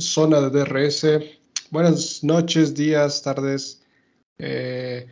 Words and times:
Zona 0.00 0.40
de 0.40 0.50
DRS. 0.50 1.06
Buenas 1.70 2.22
noches, 2.24 2.74
días, 2.74 3.22
tardes, 3.22 3.82
eh, 4.38 5.06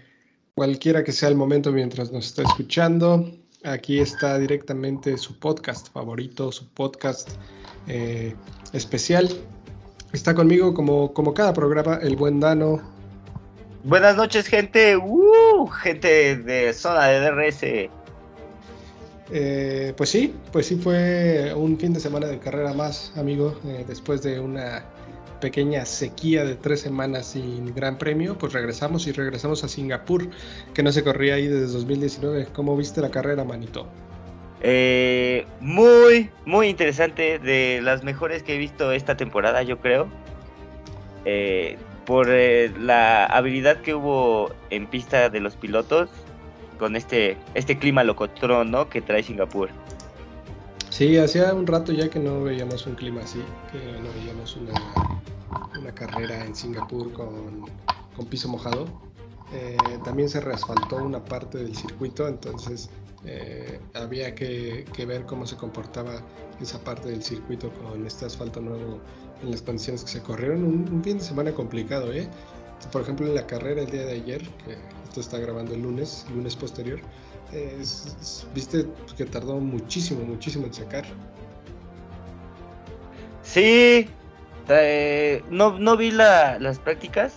cualquiera 0.54 1.04
que 1.04 1.12
sea 1.12 1.28
el 1.28 1.34
momento 1.34 1.72
mientras 1.72 2.12
nos 2.12 2.26
está 2.26 2.42
escuchando. 2.42 3.30
Aquí 3.64 3.98
está 3.98 4.38
directamente 4.38 5.18
su 5.18 5.38
podcast 5.38 5.92
favorito, 5.92 6.52
su 6.52 6.68
podcast 6.68 7.30
eh, 7.88 8.34
especial. 8.72 9.28
Está 10.12 10.34
conmigo 10.34 10.72
como, 10.72 11.12
como 11.12 11.34
cada 11.34 11.52
programa 11.52 11.98
el 12.02 12.16
buen 12.16 12.40
Dano. 12.40 12.80
Buenas 13.84 14.16
noches, 14.16 14.46
gente. 14.46 14.96
Uh, 14.96 15.66
gente 15.66 16.36
de 16.36 16.72
Zona 16.72 17.06
de 17.06 17.20
DRS. 17.20 17.90
Eh, 19.30 19.92
pues 19.96 20.10
sí, 20.10 20.34
pues 20.52 20.66
sí 20.66 20.76
fue 20.76 21.52
un 21.54 21.78
fin 21.78 21.92
de 21.92 22.00
semana 22.00 22.26
de 22.26 22.38
carrera 22.38 22.72
más, 22.74 23.12
amigo, 23.16 23.58
eh, 23.66 23.84
después 23.86 24.22
de 24.22 24.38
una 24.38 24.84
pequeña 25.40 25.84
sequía 25.84 26.44
de 26.44 26.54
tres 26.54 26.80
semanas 26.80 27.26
sin 27.26 27.74
gran 27.74 27.98
premio, 27.98 28.38
pues 28.38 28.52
regresamos 28.52 29.06
y 29.06 29.12
regresamos 29.12 29.64
a 29.64 29.68
Singapur, 29.68 30.28
que 30.72 30.82
no 30.82 30.92
se 30.92 31.02
corría 31.02 31.34
ahí 31.34 31.46
desde 31.48 31.72
2019. 31.72 32.48
¿Cómo 32.52 32.76
viste 32.76 33.00
la 33.00 33.10
carrera, 33.10 33.44
manito? 33.44 33.88
Eh, 34.62 35.44
muy, 35.60 36.30
muy 36.44 36.68
interesante, 36.68 37.38
de 37.38 37.80
las 37.82 38.04
mejores 38.04 38.42
que 38.42 38.54
he 38.54 38.58
visto 38.58 38.92
esta 38.92 39.16
temporada, 39.16 39.62
yo 39.62 39.78
creo. 39.80 40.08
por 42.06 42.28
la 42.28 43.26
habilidad 43.26 43.78
que 43.82 43.92
hubo 43.92 44.52
en 44.70 44.86
pista 44.86 45.28
de 45.28 45.40
los 45.40 45.56
pilotos, 45.56 46.08
con 46.76 46.96
este, 46.96 47.36
este 47.54 47.78
clima 47.78 48.04
locotrón, 48.04 48.70
¿no? 48.70 48.88
Que 48.88 49.00
trae 49.00 49.22
Singapur. 49.22 49.70
Sí, 50.90 51.18
hacía 51.18 51.52
un 51.52 51.66
rato 51.66 51.92
ya 51.92 52.08
que 52.08 52.18
no 52.18 52.42
veíamos 52.42 52.86
un 52.86 52.94
clima 52.94 53.20
así, 53.20 53.42
que 53.70 53.78
no 54.00 54.08
veíamos 54.18 54.56
una, 54.56 54.72
una 55.78 55.94
carrera 55.94 56.44
en 56.44 56.54
Singapur 56.54 57.12
con, 57.12 57.66
con 58.16 58.26
piso 58.26 58.48
mojado. 58.48 58.86
Eh, 59.52 59.76
también 60.04 60.28
se 60.28 60.40
reasfaltó 60.40 60.96
una 60.96 61.24
parte 61.24 61.58
del 61.58 61.76
circuito, 61.76 62.26
entonces 62.26 62.90
eh, 63.24 63.78
había 63.94 64.34
que, 64.34 64.84
que, 64.92 65.06
ver 65.06 65.24
cómo 65.24 65.46
se 65.46 65.56
comportaba 65.56 66.22
esa 66.60 66.82
parte 66.82 67.10
del 67.10 67.22
circuito 67.22 67.70
con 67.70 68.06
este 68.06 68.24
asfalto 68.24 68.60
nuevo 68.60 68.98
en 69.42 69.50
las 69.50 69.62
condiciones 69.62 70.02
que 70.02 70.10
se 70.10 70.22
corrieron. 70.22 70.64
Un, 70.64 70.88
un 70.90 71.04
fin 71.04 71.18
de 71.18 71.24
semana 71.24 71.52
complicado, 71.52 72.12
¿eh? 72.12 72.28
Por 72.92 73.02
ejemplo, 73.02 73.26
en 73.26 73.34
la 73.34 73.46
carrera 73.46 73.82
el 73.82 73.90
día 73.90 74.04
de 74.04 74.12
ayer, 74.12 74.42
que 75.14 75.20
está 75.20 75.38
grabando 75.38 75.74
el 75.74 75.82
lunes, 75.82 76.26
el 76.28 76.36
lunes 76.36 76.56
posterior, 76.56 77.00
viste 78.54 78.86
que 79.16 79.24
tardó 79.24 79.58
muchísimo, 79.58 80.24
muchísimo 80.24 80.66
en 80.66 80.74
sacar. 80.74 81.04
Sí, 83.42 84.08
eh, 84.68 85.42
no, 85.50 85.78
no 85.78 85.96
vi 85.96 86.10
las 86.10 86.78
prácticas, 86.80 87.34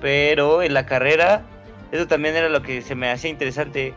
pero 0.00 0.62
en 0.62 0.74
la 0.74 0.86
carrera, 0.86 1.44
eso 1.92 2.06
también 2.06 2.36
era 2.36 2.48
lo 2.48 2.62
que 2.62 2.82
se 2.82 2.94
me 2.94 3.10
hacía 3.10 3.30
interesante. 3.30 3.94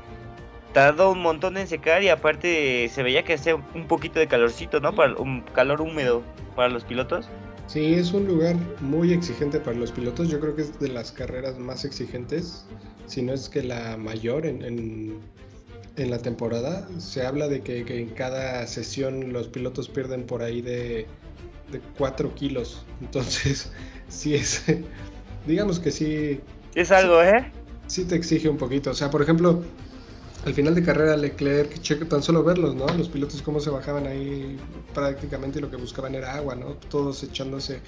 Tardó 0.74 1.12
un 1.12 1.22
montón 1.22 1.58
en 1.58 1.68
secar 1.68 2.04
y 2.04 2.10
aparte 2.10 2.90
se 2.90 3.02
veía 3.02 3.24
que 3.24 3.34
hacía 3.34 3.56
un 3.56 3.88
poquito 3.88 4.20
de 4.20 4.28
calorcito, 4.28 4.80
¿no? 4.80 4.94
Para 4.94 5.14
un 5.16 5.42
calor 5.42 5.82
húmedo 5.82 6.24
para 6.56 6.70
los 6.70 6.84
pilotos. 6.84 7.30
Sí, 7.68 7.96
es 7.96 8.14
un 8.14 8.26
lugar 8.26 8.56
muy 8.80 9.12
exigente 9.12 9.60
para 9.60 9.78
los 9.78 9.92
pilotos. 9.92 10.30
Yo 10.30 10.40
creo 10.40 10.56
que 10.56 10.62
es 10.62 10.80
de 10.80 10.88
las 10.88 11.12
carreras 11.12 11.60
más 11.60 11.84
exigentes, 11.84 12.66
si 13.08 13.22
no 13.22 13.34
es 13.34 13.50
que 13.50 13.62
la 13.62 13.98
mayor 13.98 14.46
en, 14.46 14.64
en, 15.98 16.10
la 16.10 16.18
temporada. 16.20 16.88
Se 16.98 17.26
habla 17.26 17.50
de 17.50 17.62
que, 17.62 17.80
en 17.80 18.10
cada 18.10 18.66
sesión 18.68 19.34
los 19.34 19.50
pilotos 19.50 19.90
pierden 19.90 20.26
por 20.26 20.44
ahí 20.44 20.62
de, 20.62 21.08
de 21.70 21.82
4 21.98 22.34
kilos. 22.36 22.86
Entonces, 23.02 23.70
sí 24.08 24.36
es, 24.36 24.64
digamos 25.46 25.82
que 25.82 25.92
sí. 25.92 26.40
Es 26.74 26.92
algo, 26.92 27.22
¿eh? 27.22 27.52
Sí 27.88 28.06
te 28.06 28.16
exige 28.16 28.48
un 28.48 28.58
poquito. 28.58 28.92
O 28.92 28.94
sea, 28.94 29.10
por 29.10 29.22
ejemplo, 29.22 29.62
al 30.47 30.53
final 30.53 30.74
de 30.74 30.81
carrera 30.81 31.18
Leclerc, 31.18 31.81
Checo, 31.81 32.06
tan 32.06 32.24
solo 32.24 32.41
verlos, 32.41 32.74
¿no? 32.74 32.88
Los 32.94 33.09
pilotos 33.09 33.41
cómo 33.41 33.59
se 33.59 33.69
bajaban 33.69 34.08
ahí 34.08 34.58
prácticamente 34.94 35.59
lo 35.59 35.69
que 35.69 35.75
buscaban 35.75 36.16
era 36.16 36.35
agua, 36.35 36.56
¿no? 36.56 36.68
Todos 36.90 37.22
echándose 37.24 37.81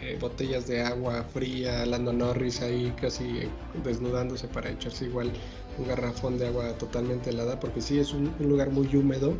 eh, 0.00 0.16
botellas 0.20 0.68
de 0.68 0.80
agua 0.80 1.24
fría, 1.24 1.84
Lando 1.84 2.12
Norris 2.12 2.62
ahí 2.62 2.94
casi 3.00 3.40
desnudándose 3.82 4.46
para 4.46 4.70
echarse 4.70 5.06
igual 5.06 5.32
un 5.76 5.88
garrafón 5.88 6.38
de 6.38 6.46
agua 6.46 6.68
totalmente 6.78 7.30
helada, 7.30 7.58
porque 7.58 7.80
sí 7.80 7.98
es 7.98 8.12
un, 8.12 8.32
un 8.38 8.48
lugar 8.48 8.70
muy 8.70 8.86
húmedo 8.94 9.34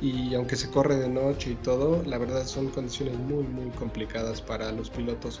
y 0.00 0.32
aunque 0.36 0.54
se 0.54 0.70
corre 0.70 0.98
de 0.98 1.08
noche 1.08 1.50
y 1.50 1.54
todo, 1.56 2.04
la 2.04 2.18
verdad 2.18 2.46
son 2.46 2.68
condiciones 2.68 3.18
muy 3.18 3.42
muy 3.42 3.70
complicadas 3.70 4.40
para 4.40 4.70
los 4.70 4.90
pilotos, 4.90 5.40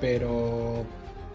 pero 0.00 0.86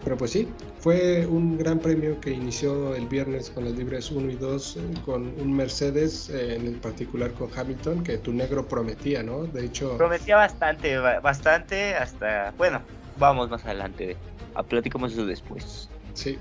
pero 0.02 0.16
pues 0.16 0.30
sí, 0.30 0.48
fue 0.78 1.26
un 1.26 1.58
gran 1.58 1.78
premio 1.78 2.20
que 2.20 2.30
inició 2.30 2.94
el 2.94 3.06
viernes 3.06 3.50
con 3.50 3.64
los 3.64 3.74
libres 3.74 4.10
1 4.10 4.30
y 4.30 4.36
2, 4.36 4.76
eh, 4.76 4.80
con 5.04 5.22
un 5.40 5.52
Mercedes, 5.54 6.30
eh, 6.30 6.56
en 6.56 6.80
particular 6.80 7.32
con 7.32 7.50
Hamilton, 7.54 8.02
que 8.02 8.18
tu 8.18 8.32
negro 8.32 8.66
prometía, 8.66 9.22
¿no? 9.22 9.44
De 9.44 9.66
hecho... 9.66 9.96
Prometía 9.96 10.36
bastante, 10.36 10.98
bastante, 10.98 11.94
hasta... 11.94 12.52
Bueno, 12.56 12.80
vamos 13.18 13.50
más 13.50 13.64
adelante, 13.64 14.16
platicamos 14.68 15.12
eso 15.12 15.26
después. 15.26 15.88
Sí, 16.14 16.38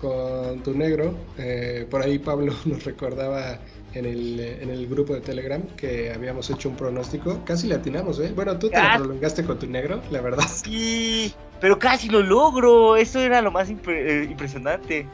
con 0.00 0.62
tu 0.62 0.74
negro, 0.74 1.14
eh, 1.38 1.86
por 1.90 2.02
ahí 2.02 2.18
Pablo 2.18 2.52
nos 2.64 2.84
recordaba 2.84 3.58
en 3.94 4.06
el, 4.06 4.40
en 4.40 4.70
el 4.70 4.86
grupo 4.86 5.14
de 5.14 5.20
Telegram 5.20 5.62
que 5.76 6.12
habíamos 6.12 6.50
hecho 6.50 6.68
un 6.68 6.76
pronóstico. 6.76 7.40
Casi 7.44 7.68
le 7.68 7.76
atinamos, 7.76 8.18
¿eh? 8.20 8.32
Bueno, 8.34 8.58
tú 8.58 8.68
te 8.70 8.82
lo 8.82 8.98
prolongaste 8.98 9.44
con 9.44 9.58
tu 9.58 9.66
negro, 9.66 10.02
la 10.10 10.20
verdad. 10.20 10.44
Sí, 10.48 11.32
pero 11.60 11.78
casi 11.78 12.08
lo 12.08 12.22
logro. 12.22 12.96
Eso 12.96 13.20
era 13.20 13.40
lo 13.40 13.50
más 13.50 13.70
eh, 13.70 14.26
impresionante. 14.28 15.06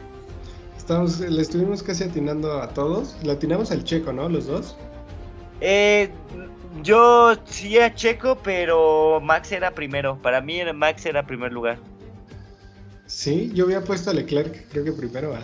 Estamos, 0.76 1.20
le 1.20 1.42
estuvimos 1.42 1.82
casi 1.82 2.04
atinando 2.04 2.60
a 2.60 2.68
todos. 2.70 3.16
Le 3.22 3.32
atinamos 3.32 3.70
al 3.70 3.84
checo, 3.84 4.12
¿no? 4.12 4.28
Los 4.28 4.46
dos. 4.46 4.76
Eh, 5.60 6.10
yo 6.82 7.34
sí 7.44 7.78
a 7.78 7.94
Checo, 7.94 8.38
pero 8.42 9.20
Max 9.20 9.52
era 9.52 9.72
primero. 9.72 10.16
Para 10.22 10.40
mí 10.40 10.60
Max 10.74 11.04
era 11.06 11.26
primer 11.26 11.52
lugar. 11.52 11.78
Sí, 13.06 13.50
yo 13.54 13.64
había 13.64 13.82
puesto 13.82 14.10
a 14.10 14.14
Leclerc, 14.14 14.68
creo 14.70 14.84
que 14.84 14.92
primero, 14.92 15.34
¿ah? 15.34 15.42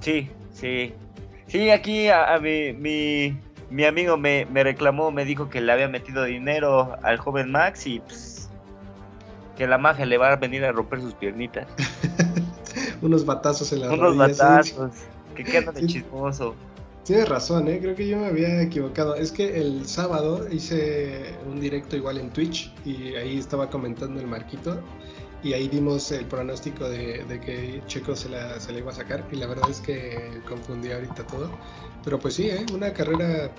Sí, 0.00 0.28
sí. 0.52 0.92
Sí, 1.48 1.70
aquí 1.70 2.08
a, 2.08 2.38
mi, 2.40 2.72
mi, 3.70 3.84
amigo 3.84 4.16
me, 4.16 4.46
reclamó, 4.52 5.10
me 5.10 5.24
dijo 5.24 5.48
que 5.48 5.60
le 5.60 5.72
había 5.72 5.88
metido 5.88 6.24
dinero 6.24 6.96
al 7.02 7.18
joven 7.18 7.50
Max 7.50 7.86
y 7.86 8.00
pues, 8.00 8.48
que 9.56 9.66
la 9.66 9.78
magia 9.78 10.06
le 10.06 10.18
va 10.18 10.32
a 10.32 10.36
venir 10.36 10.64
a 10.64 10.72
romper 10.72 11.00
sus 11.00 11.14
piernitas. 11.14 11.66
Unos 13.02 13.24
batazos 13.24 13.72
en 13.72 13.80
la 13.80 13.92
Unos 13.92 14.16
batazos, 14.16 14.92
que 15.34 15.44
queda 15.44 15.72
de 15.72 15.86
chismoso. 15.86 16.54
Tienes 17.04 17.28
razón, 17.28 17.68
¿eh? 17.68 17.78
creo 17.80 17.94
que 17.94 18.08
yo 18.08 18.18
me 18.18 18.26
había 18.26 18.60
equivocado. 18.60 19.14
Es 19.14 19.30
que 19.30 19.60
el 19.60 19.86
sábado 19.86 20.44
hice 20.50 21.36
un 21.48 21.60
directo 21.60 21.96
igual 21.96 22.18
en 22.18 22.30
Twitch 22.30 22.74
y 22.84 23.14
ahí 23.14 23.38
estaba 23.38 23.70
comentando 23.70 24.20
el 24.20 24.26
Marquito 24.26 24.82
y 25.46 25.54
ahí 25.54 25.68
dimos 25.68 26.10
el 26.10 26.24
pronóstico 26.26 26.88
de, 26.88 27.40
que 27.44 27.80
Checo 27.86 28.16
se 28.16 28.28
la, 28.28 28.58
se 28.58 28.72
iba 28.72 28.90
a 28.90 28.94
sacar 28.94 29.24
y 29.30 29.36
la 29.36 29.46
verdad 29.46 29.70
es 29.70 29.80
que 29.80 30.40
confundí 30.48 30.90
ahorita 30.90 31.24
todo. 31.28 31.48
Pero 32.02 32.18
pues 32.18 32.34
sí, 32.34 32.48
¿eh? 32.50 32.66
una 32.74 32.92
carrera 32.92 33.52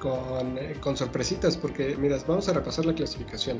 con, 0.00 0.58
con, 0.80 0.96
sorpresitas 0.96 1.58
porque, 1.58 1.96
miras, 1.96 2.26
vamos 2.26 2.48
a 2.48 2.54
repasar 2.54 2.86
la 2.86 2.94
clasificación. 2.94 3.58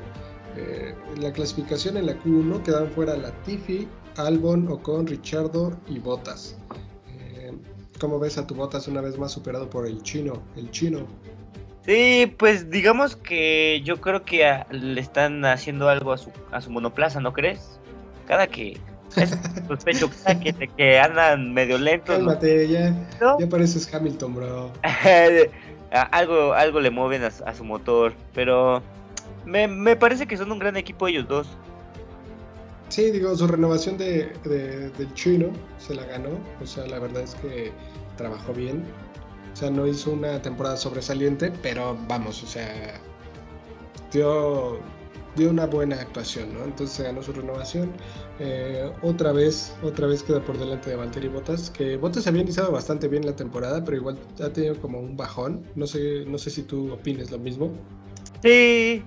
Eh, 0.56 0.94
la 1.20 1.30
clasificación 1.30 1.98
en 1.98 2.06
la 2.06 2.18
Q1 2.22 2.62
quedan 2.62 2.90
fuera 2.90 3.18
Latifi, 3.18 3.86
Albon, 4.16 4.66
Ocon, 4.68 5.06
Richardo 5.06 5.78
y 5.86 5.98
Botas. 5.98 6.56
Eh, 7.18 7.52
¿Cómo 8.00 8.18
ves 8.18 8.38
a 8.38 8.46
tu 8.46 8.54
Botas 8.54 8.88
una 8.88 9.02
vez 9.02 9.18
más 9.18 9.32
superado 9.32 9.68
por 9.68 9.86
el 9.86 10.02
chino? 10.02 10.42
El 10.56 10.70
chino 10.70 11.06
Sí, 11.86 12.34
pues 12.38 12.70
digamos 12.70 13.16
que 13.16 13.82
yo 13.84 14.00
creo 14.00 14.24
que 14.24 14.64
le 14.70 15.00
están 15.00 15.44
haciendo 15.44 15.88
algo 15.88 16.12
a 16.12 16.18
su, 16.18 16.30
a 16.50 16.60
su 16.62 16.70
monoplaza, 16.70 17.20
¿no 17.20 17.34
crees? 17.34 17.78
Cada 18.26 18.46
que 18.46 18.80
es 19.16 19.38
sospecho 19.68 20.10
que, 20.42 20.68
que 20.68 20.98
andan 20.98 21.52
medio 21.52 21.76
lentos. 21.76 22.16
Cálmate, 22.16 22.68
ya, 22.68 22.94
ya 23.38 23.48
pareces 23.48 23.92
Hamilton, 23.92 24.34
bro. 24.34 24.72
algo, 26.10 26.54
algo 26.54 26.80
le 26.80 26.90
mueven 26.90 27.22
a, 27.22 27.54
su 27.54 27.64
motor, 27.64 28.14
pero 28.34 28.82
me, 29.44 29.68
me, 29.68 29.94
parece 29.94 30.26
que 30.26 30.38
son 30.38 30.50
un 30.52 30.58
gran 30.58 30.76
equipo 30.78 31.06
ellos 31.06 31.28
dos. 31.28 31.48
Sí, 32.88 33.10
digo, 33.10 33.34
su 33.36 33.46
renovación 33.46 33.98
de, 33.98 34.32
de, 34.44 34.90
del 34.90 35.12
chino 35.14 35.48
se 35.78 35.94
la 35.94 36.04
ganó, 36.04 36.30
o 36.62 36.66
sea, 36.66 36.86
la 36.86 36.98
verdad 36.98 37.22
es 37.22 37.34
que 37.36 37.72
trabajó 38.16 38.52
bien 38.52 38.84
o 39.54 39.56
sea, 39.56 39.70
no 39.70 39.86
hizo 39.86 40.10
una 40.10 40.42
temporada 40.42 40.76
sobresaliente, 40.76 41.52
pero 41.62 41.96
vamos, 42.08 42.42
o 42.42 42.46
sea, 42.46 43.00
dio, 44.12 44.80
dio 45.36 45.48
una 45.48 45.66
buena 45.66 45.94
actuación, 46.00 46.52
¿no? 46.52 46.64
Entonces 46.64 47.06
ganó 47.06 47.22
su 47.22 47.32
renovación. 47.32 47.92
Eh, 48.40 48.90
otra 49.02 49.30
vez, 49.30 49.72
otra 49.84 50.08
vez 50.08 50.24
queda 50.24 50.44
por 50.44 50.58
delante 50.58 50.90
de 50.90 50.96
Valtteri 50.96 51.28
Bottas, 51.28 51.70
que 51.70 51.96
Bottas 51.96 52.26
había 52.26 52.42
iniciado 52.42 52.72
bastante 52.72 53.06
bien 53.06 53.24
la 53.24 53.36
temporada, 53.36 53.84
pero 53.84 53.96
igual 53.96 54.18
ha 54.42 54.48
tenido 54.48 54.74
como 54.80 54.98
un 54.98 55.16
bajón. 55.16 55.64
No 55.76 55.86
sé, 55.86 56.24
no 56.26 56.36
sé 56.36 56.50
si 56.50 56.64
tú 56.64 56.92
opines 56.92 57.30
lo 57.30 57.38
mismo. 57.38 57.70
Sí, 58.42 59.04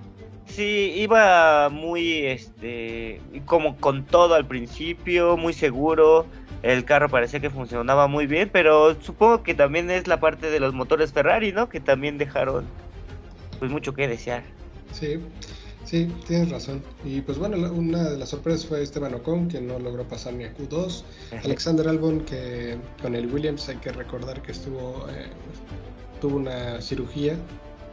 Sí, 0.48 0.92
iba 0.96 1.68
muy, 1.68 2.26
este, 2.26 3.20
como 3.46 3.76
con 3.76 4.04
todo 4.04 4.34
al 4.34 4.46
principio, 4.46 5.36
muy 5.36 5.52
seguro. 5.52 6.26
El 6.62 6.84
carro 6.84 7.08
parecía 7.08 7.38
que 7.38 7.50
funcionaba 7.50 8.08
muy 8.08 8.26
bien, 8.26 8.50
pero 8.52 9.00
supongo 9.00 9.42
que 9.42 9.54
también 9.54 9.90
es 9.90 10.08
la 10.08 10.18
parte 10.18 10.50
de 10.50 10.58
los 10.58 10.74
motores 10.74 11.12
Ferrari, 11.12 11.52
¿no? 11.52 11.68
Que 11.68 11.80
también 11.80 12.18
dejaron, 12.18 12.64
pues, 13.58 13.70
mucho 13.70 13.94
que 13.94 14.08
desear. 14.08 14.42
Sí, 14.92 15.20
sí, 15.84 16.12
tienes 16.26 16.50
razón. 16.50 16.82
Y 17.04 17.20
pues 17.20 17.38
bueno, 17.38 17.56
una 17.70 18.10
de 18.10 18.18
las 18.18 18.30
sorpresas 18.30 18.66
fue 18.66 18.82
Esteban 18.82 19.14
Ocon, 19.14 19.48
que 19.48 19.60
no 19.60 19.78
logró 19.78 20.08
pasar 20.08 20.34
ni 20.34 20.44
a 20.44 20.54
Q2. 20.56 21.04
Alexander 21.44 21.86
Albon, 21.86 22.22
que 22.22 22.76
con 23.00 23.14
el 23.14 23.32
Williams 23.32 23.68
hay 23.68 23.76
que 23.76 23.92
recordar 23.92 24.42
que 24.42 24.52
estuvo, 24.52 25.06
eh, 25.10 25.26
tuvo 26.20 26.38
una 26.38 26.80
cirugía, 26.80 27.36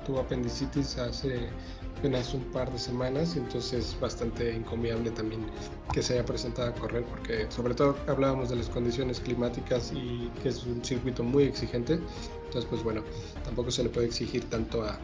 tuvo 0.06 0.22
apendicitis 0.22 0.98
hace 0.98 1.50
apenas 1.98 2.34
un 2.34 2.44
par 2.52 2.72
de 2.72 2.80
semanas, 2.80 3.36
y 3.36 3.40
entonces 3.40 3.98
bastante 4.00 4.56
encomiable 4.56 5.12
también 5.12 5.46
que 5.94 6.02
se 6.02 6.14
haya 6.14 6.26
presentado 6.26 6.70
a 6.70 6.74
correr, 6.74 7.04
porque 7.04 7.46
sobre 7.50 7.74
todo 7.74 7.98
hablábamos 8.08 8.50
de 8.50 8.58
las 8.58 8.70
condiciones 8.70 9.20
climáticas 9.20 9.92
y 9.94 10.30
que 10.42 10.50
es 10.50 10.66
un 10.66 10.84
circuito 10.84 11.24
muy 11.24 11.44
exigente, 11.44 12.00
entonces 12.46 12.66
pues 12.70 12.84
bueno, 12.84 13.04
tampoco 13.44 13.72
se 13.72 13.84
le 13.84 13.90
puede 13.90 14.08
exigir 14.08 14.44
tanto 14.46 14.84
a, 14.84 14.98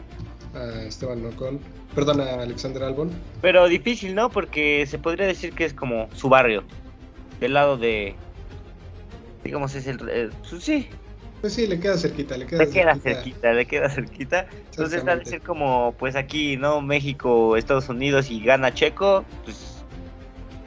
Esteban 0.86 1.24
Ocon, 1.24 1.58
perdón, 1.94 2.20
a 2.20 2.42
Alexander 2.42 2.82
Albon. 2.82 3.10
Pero 3.40 3.66
difícil, 3.68 4.14
¿no? 4.14 4.28
Porque 4.28 4.84
se 4.86 4.98
podría 4.98 5.26
decir 5.26 5.54
que 5.54 5.64
es 5.64 5.72
como 5.72 6.10
su 6.14 6.28
barrio, 6.28 6.62
del 7.40 7.54
lado 7.54 7.78
de, 7.78 8.14
digamos, 9.44 9.74
es 9.74 9.86
el, 9.86 9.96
pues 9.96 10.62
sí, 10.62 10.88
pues 11.42 11.54
sí, 11.54 11.66
le 11.66 11.80
queda 11.80 11.98
cerquita, 11.98 12.36
le 12.36 12.46
queda, 12.46 12.64
le 12.64 12.70
queda 12.70 12.94
cerquita. 12.94 13.52
le 13.52 13.66
queda 13.66 13.90
cerquita. 13.90 14.46
Entonces, 14.70 15.06
a 15.08 15.16
decir 15.16 15.42
como, 15.42 15.92
pues 15.98 16.14
aquí, 16.14 16.56
¿no? 16.56 16.80
México, 16.80 17.56
Estados 17.56 17.88
Unidos 17.88 18.30
y 18.30 18.40
gana 18.44 18.72
Checo, 18.72 19.24
pues 19.42 19.84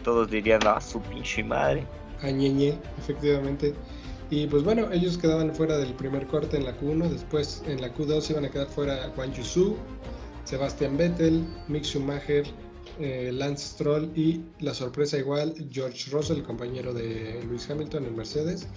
todos 0.04 0.30
dirían, 0.30 0.60
ah, 0.66 0.82
su 0.82 1.00
pinche 1.02 1.46
madre. 1.46 1.88
Añeñe, 2.22 2.78
efectivamente. 2.98 3.74
Y 4.30 4.48
pues 4.48 4.64
bueno, 4.64 4.92
ellos 4.92 5.18
quedaban 5.18 5.56
fuera 5.56 5.78
del 5.78 5.94
primer 5.94 6.28
corte 6.28 6.58
en 6.58 6.66
la 6.66 6.78
Q1, 6.78 7.08
después 7.08 7.64
en 7.68 7.80
la 7.80 7.96
Q2 7.96 8.32
iban 8.32 8.44
a 8.44 8.50
quedar 8.50 8.68
fuera 8.68 9.10
Juan 9.16 9.32
Yusu, 9.32 9.78
Sebastian 10.44 10.98
Vettel, 10.98 11.46
Mick 11.70 11.86
Schumacher, 11.86 12.44
eh, 13.00 13.32
Lance 13.32 13.66
Stroll 13.66 14.12
y 14.14 14.42
la 14.60 14.74
sorpresa 14.74 15.18
igual, 15.18 15.56
George 15.72 16.12
Russell, 16.12 16.40
el 16.40 16.44
compañero 16.44 16.94
de 16.94 17.42
Lewis 17.48 17.70
Hamilton 17.70 18.08
en 18.08 18.16
Mercedes 18.18 18.68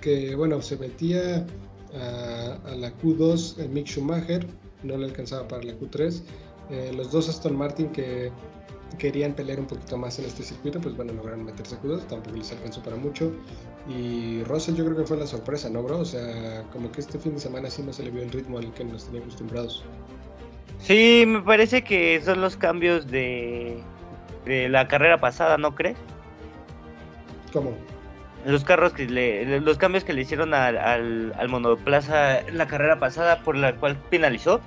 que 0.00 0.34
bueno, 0.34 0.60
se 0.62 0.76
metía 0.76 1.46
a, 1.94 2.74
la 2.74 2.92
Q2 2.98 3.60
en 3.60 3.72
Mick 3.72 3.86
Schumacher, 3.86 4.46
no 4.82 4.96
le 4.96 5.06
alcanzaba 5.06 5.46
para 5.48 5.62
la 5.62 5.74
Q3. 5.74 6.22
Eh, 6.70 6.92
los 6.96 7.10
dos 7.10 7.28
Aston 7.28 7.56
Martin 7.56 7.88
que 7.88 8.30
querían 8.98 9.32
pelear 9.32 9.58
un 9.58 9.66
poquito 9.66 9.96
más 9.96 10.18
en 10.18 10.26
este 10.26 10.42
circuito, 10.42 10.80
pues 10.80 10.96
bueno, 10.96 11.12
lograron 11.12 11.44
meterse 11.44 11.74
a 11.74 11.82
Q2, 11.82 12.06
tampoco 12.06 12.36
les 12.36 12.52
alcanzó 12.52 12.82
para 12.82 12.96
mucho. 12.96 13.32
Y 13.88 14.42
Russell 14.44 14.74
yo 14.74 14.84
creo 14.84 14.96
que 14.98 15.04
fue 15.04 15.16
la 15.16 15.26
sorpresa, 15.26 15.68
¿no, 15.70 15.82
bro? 15.82 16.00
O 16.00 16.04
sea, 16.04 16.64
como 16.72 16.90
que 16.92 17.00
este 17.00 17.18
fin 17.18 17.34
de 17.34 17.40
semana 17.40 17.70
sí 17.70 17.82
no 17.82 17.92
se 17.92 18.02
le 18.04 18.10
vio 18.10 18.22
el 18.22 18.30
ritmo 18.30 18.58
al 18.58 18.72
que 18.74 18.84
nos 18.84 19.04
tenía 19.06 19.20
acostumbrados. 19.20 19.84
Sí, 20.78 21.24
me 21.26 21.40
parece 21.42 21.82
que 21.82 22.20
son 22.24 22.40
los 22.40 22.56
cambios 22.56 23.06
de, 23.06 23.82
de 24.44 24.68
la 24.68 24.88
carrera 24.88 25.18
pasada, 25.18 25.56
¿no 25.58 25.74
crees? 25.74 25.96
¿Cómo? 27.52 27.72
Los 28.44 28.64
carros 28.64 28.92
que 28.92 29.06
le, 29.06 29.60
los 29.60 29.78
cambios 29.78 30.04
que 30.04 30.12
le 30.12 30.22
hicieron 30.22 30.54
al, 30.54 30.76
al, 30.76 31.48
monoplaza 31.48 32.40
en 32.40 32.58
la 32.58 32.66
carrera 32.66 32.98
pasada 32.98 33.42
por 33.42 33.56
la 33.56 33.76
cual 33.76 33.96
finalizó 34.10 34.60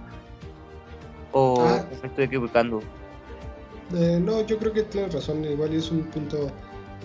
o 1.31 1.61
ah. 1.61 1.85
me 2.01 2.07
estoy 2.07 2.25
equivocando 2.25 2.81
eh, 3.93 4.19
no 4.21 4.45
yo 4.45 4.57
creo 4.57 4.73
que 4.73 4.83
tienes 4.83 5.13
razón 5.13 5.43
igual 5.43 5.73
es 5.73 5.91
un 5.91 6.03
punto 6.05 6.47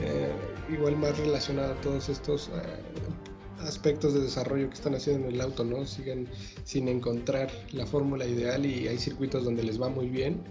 eh, 0.00 0.32
igual 0.72 0.96
más 0.96 1.18
relacionado 1.18 1.72
a 1.72 1.80
todos 1.80 2.08
estos 2.08 2.48
eh, 2.48 3.66
aspectos 3.66 4.14
de 4.14 4.20
desarrollo 4.20 4.68
que 4.68 4.74
están 4.74 4.94
haciendo 4.94 5.28
en 5.28 5.34
el 5.34 5.40
auto 5.40 5.64
no 5.64 5.84
siguen 5.84 6.28
sin 6.64 6.88
encontrar 6.88 7.50
la 7.72 7.86
fórmula 7.86 8.24
ideal 8.24 8.64
y 8.64 8.86
hay 8.88 8.98
circuitos 8.98 9.44
donde 9.44 9.64
les 9.64 9.80
va 9.80 9.88
muy 9.88 10.08
bien 10.08 10.42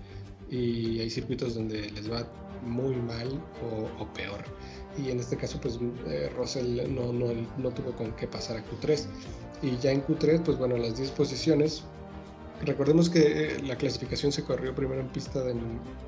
y 0.50 1.00
hay 1.00 1.10
circuitos 1.10 1.56
donde 1.56 1.89
les 1.92 2.12
va 2.12 2.27
muy 2.63 2.95
mal 2.95 3.42
o, 3.63 4.04
o 4.04 4.13
peor 4.13 4.44
y 4.97 5.09
en 5.12 5.19
este 5.19 5.38
caso 5.38 5.59
pues 5.62 5.80
eh, 6.07 6.31
Russell 6.38 6.94
no, 6.94 7.13
no, 7.13 7.27
no, 7.57 7.69
tuvo 7.71 7.91
con 7.94 8.12
qué 8.13 8.27
pasar 8.27 8.57
a 8.57 8.65
Q3 8.65 9.06
y 9.62 9.77
ya 9.77 9.91
en 9.91 10.06
Q3 10.06 10.44
pues 10.44 10.57
bueno 10.57 10.77
las 10.77 10.97
10 10.97 11.12
posiciones. 11.12 11.83
Recordemos 12.62 13.09
que 13.09 13.56
eh, 13.56 13.62
la 13.63 13.77
clasificación 13.77 14.33
se 14.33 14.44
corrió 14.44 14.75
primero 14.75 15.00
en 15.00 15.07
pista 15.07 15.41
de 15.41 15.56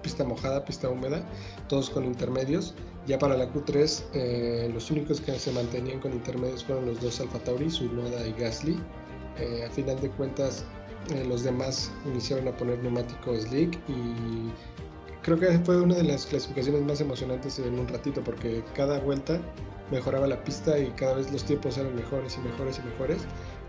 pista 0.01 0.25
mojada 0.25 0.65
pista 0.65 0.89
húmeda 0.89 1.23
todos 1.69 1.89
con 1.89 2.03
intermedios. 2.03 2.73
Ya 3.07 3.17
para 3.17 3.37
la 3.37 3.51
Q3 3.51 4.03
eh, 4.13 4.71
los 4.73 4.91
únicos 4.91 5.21
que 5.21 5.37
se 5.39 5.51
mantenían 5.51 5.99
con 5.99 6.11
intermedios 6.11 6.63
fueron 6.63 6.85
los 6.87 6.99
dos 6.99 7.21
Alfa 7.21 7.39
Tauri 7.39 7.69
Sunoda 7.69 8.25
y 8.27 8.33
Gasly. 8.33 8.79
A 9.65 9.71
final 9.71 9.99
de 9.99 10.09
cuentas 10.11 10.65
los 11.27 11.43
demás 11.43 11.91
iniciaron 12.05 12.47
a 12.47 12.55
poner 12.55 12.77
neumáticos 12.83 13.41
slick 13.43 13.73
y 13.89 14.51
creo 15.21 15.39
que 15.39 15.59
fue 15.59 15.79
una 15.81 15.95
de 15.95 16.03
las 16.03 16.25
clasificaciones 16.25 16.81
más 16.83 17.01
emocionantes 17.01 17.59
en 17.59 17.77
un 17.77 17.87
ratito 17.87 18.23
porque 18.23 18.63
cada 18.75 18.99
vuelta 18.99 19.39
mejoraba 19.91 20.27
la 20.27 20.43
pista 20.43 20.79
y 20.79 20.87
cada 20.91 21.15
vez 21.15 21.31
los 21.31 21.43
tiempos 21.43 21.77
eran 21.77 21.95
mejores 21.95 22.37
y 22.37 22.47
mejores 22.47 22.79
y 22.79 22.87
mejores. 22.87 23.17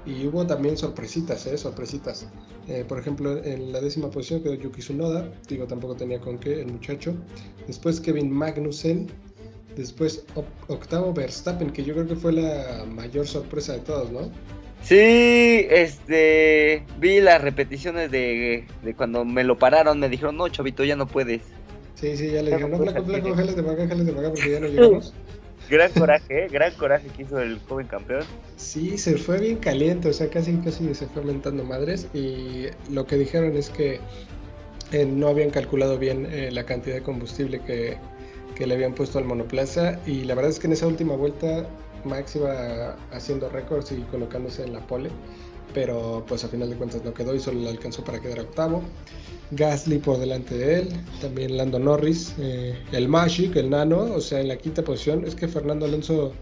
Y 0.04 0.26
hubo 0.26 0.44
también 0.47 0.76
sorpresitas, 0.76 1.47
¿eh? 1.47 1.56
Sorpresitas. 1.56 2.26
Eh, 2.66 2.85
por 2.87 2.99
ejemplo, 2.99 3.42
en 3.44 3.73
la 3.73 3.80
décima 3.80 4.11
posición 4.11 4.42
quedó 4.42 4.54
Yuki 4.54 4.80
Tsunoda, 4.80 5.32
digo, 5.49 5.66
tampoco 5.66 5.94
tenía 5.94 6.21
con 6.21 6.38
qué 6.38 6.61
el 6.61 6.73
muchacho. 6.73 7.14
Después 7.66 8.00
Kevin 8.00 8.30
Magnussen. 8.30 9.09
Después 9.76 10.26
octavo 10.68 11.14
Verstappen, 11.14 11.71
que 11.71 11.82
yo 11.82 11.94
creo 11.94 12.06
que 12.06 12.14
fue 12.14 12.32
la 12.32 12.85
mayor 12.85 13.26
sorpresa 13.26 13.73
de 13.73 13.78
todos, 13.78 14.12
¿no? 14.12 14.30
Sí, 14.82 15.66
este, 15.70 16.84
vi 16.98 17.20
las 17.20 17.40
repeticiones 17.40 18.10
de, 18.10 18.66
de, 18.82 18.94
cuando 18.94 19.24
me 19.24 19.44
lo 19.44 19.56
pararon, 19.56 20.00
me 20.00 20.08
dijeron, 20.08 20.36
no, 20.36 20.48
chavito, 20.48 20.82
ya 20.84 20.96
no 20.96 21.06
puedes. 21.06 21.42
Sí, 21.94 22.16
sí, 22.16 22.32
ya 22.32 22.42
le 22.42 22.50
dijeron, 22.50 22.72
no, 22.72 22.78
flaco, 22.78 23.04
flaco, 23.04 23.34
jálate 23.34 23.62
para 23.62 23.74
acá, 23.74 23.88
jálate 23.88 24.12
para 24.12 24.28
acá, 24.28 24.34
porque 24.34 24.50
ya 24.50 24.60
no 24.60 24.66
llegamos. 24.66 25.14
gran 25.70 25.92
coraje, 25.92 26.44
¿eh? 26.44 26.48
gran 26.50 26.74
coraje 26.74 27.08
que 27.16 27.22
hizo 27.22 27.40
el 27.40 27.60
joven 27.60 27.86
campeón. 27.86 28.24
Sí, 28.56 28.98
se 28.98 29.16
fue 29.16 29.38
bien 29.38 29.58
caliente, 29.58 30.08
o 30.08 30.12
sea, 30.12 30.28
casi, 30.28 30.56
casi 30.56 30.92
se 30.94 31.06
fue 31.06 31.22
aumentando 31.22 31.64
madres, 31.64 32.08
y 32.12 32.66
lo 32.90 33.06
que 33.06 33.16
dijeron 33.16 33.56
es 33.56 33.70
que 33.70 34.00
eh, 34.90 35.06
no 35.06 35.28
habían 35.28 35.50
calculado 35.50 35.96
bien 35.96 36.26
eh, 36.30 36.50
la 36.50 36.64
cantidad 36.64 36.96
de 36.96 37.02
combustible 37.02 37.60
que, 37.60 37.98
que 38.56 38.66
le 38.66 38.74
habían 38.74 38.94
puesto 38.94 39.18
al 39.18 39.24
monoplaza, 39.26 40.00
y 40.06 40.24
la 40.24 40.34
verdad 40.34 40.50
es 40.50 40.58
que 40.58 40.66
en 40.66 40.72
esa 40.72 40.88
última 40.88 41.14
vuelta 41.14 41.66
Max 42.04 42.37
iba 42.37 42.97
haciendo 43.12 43.49
récords 43.49 43.92
y 43.92 44.00
colocándose 44.02 44.64
en 44.64 44.73
la 44.73 44.80
pole, 44.87 45.11
pero 45.75 46.25
pues 46.26 46.44
a 46.44 46.49
final 46.49 46.71
de 46.71 46.76
cuentas 46.76 47.04
no 47.04 47.14
quedó 47.14 47.35
y 47.35 47.40
solo 47.40 47.61
le 47.61 47.68
alcanzó 47.68 48.04
para 48.04 48.21
quedar 48.21 48.40
octavo. 48.40 48.82
Gasly 49.52 49.99
por 49.99 50.18
delante 50.18 50.56
de 50.56 50.80
él, 50.80 50.88
también 51.21 51.56
Lando 51.59 51.78
Norris, 51.78 52.35
eh, 52.38 52.78
el 52.92 53.09
Magic, 53.09 53.54
el 53.56 53.68
Nano, 53.68 54.00
o 54.00 54.21
sea, 54.21 54.40
en 54.40 54.49
la 54.49 54.56
quinta 54.56 54.82
posición. 54.82 55.26
Es 55.26 55.35
que 55.35 55.47
Fernando 55.47 55.85
Alonso 55.85 56.32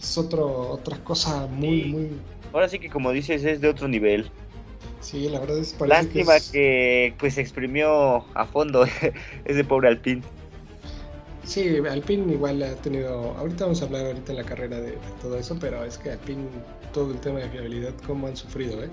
es 0.00 0.16
otro, 0.16 0.70
otra 0.70 0.96
cosa 1.04 1.46
muy, 1.46 1.84
muy... 1.84 2.10
Ahora 2.52 2.68
sí 2.68 2.78
que 2.78 2.88
como 2.88 3.12
dices 3.12 3.44
es 3.44 3.60
de 3.60 3.68
otro 3.68 3.86
nivel. 3.86 4.30
Sí, 5.00 5.28
la 5.28 5.40
verdad 5.40 5.58
es 5.58 5.78
Lástima 5.80 6.34
que, 6.40 6.50
que, 6.52 7.14
pues 7.18 7.34
se 7.34 7.42
exprimió 7.42 8.24
a 8.34 8.46
fondo 8.46 8.86
ese 9.44 9.64
pobre 9.64 9.88
Alpine. 9.88 10.22
Sí, 11.48 11.78
Alpine 11.90 12.34
igual 12.34 12.62
ha 12.62 12.74
tenido, 12.74 13.34
ahorita 13.38 13.64
vamos 13.64 13.80
a 13.80 13.86
hablar 13.86 14.04
ahorita 14.04 14.32
en 14.32 14.38
la 14.38 14.44
carrera 14.44 14.82
de, 14.82 14.98
todo 15.22 15.38
eso, 15.38 15.56
pero 15.58 15.82
es 15.82 15.96
que 15.96 16.10
Alpine, 16.10 16.46
todo 16.92 17.10
el 17.10 17.18
tema 17.20 17.38
de 17.38 17.48
fiabilidad, 17.48 17.94
cómo 18.06 18.26
han 18.26 18.36
sufrido, 18.36 18.82
¿eh? 18.84 18.90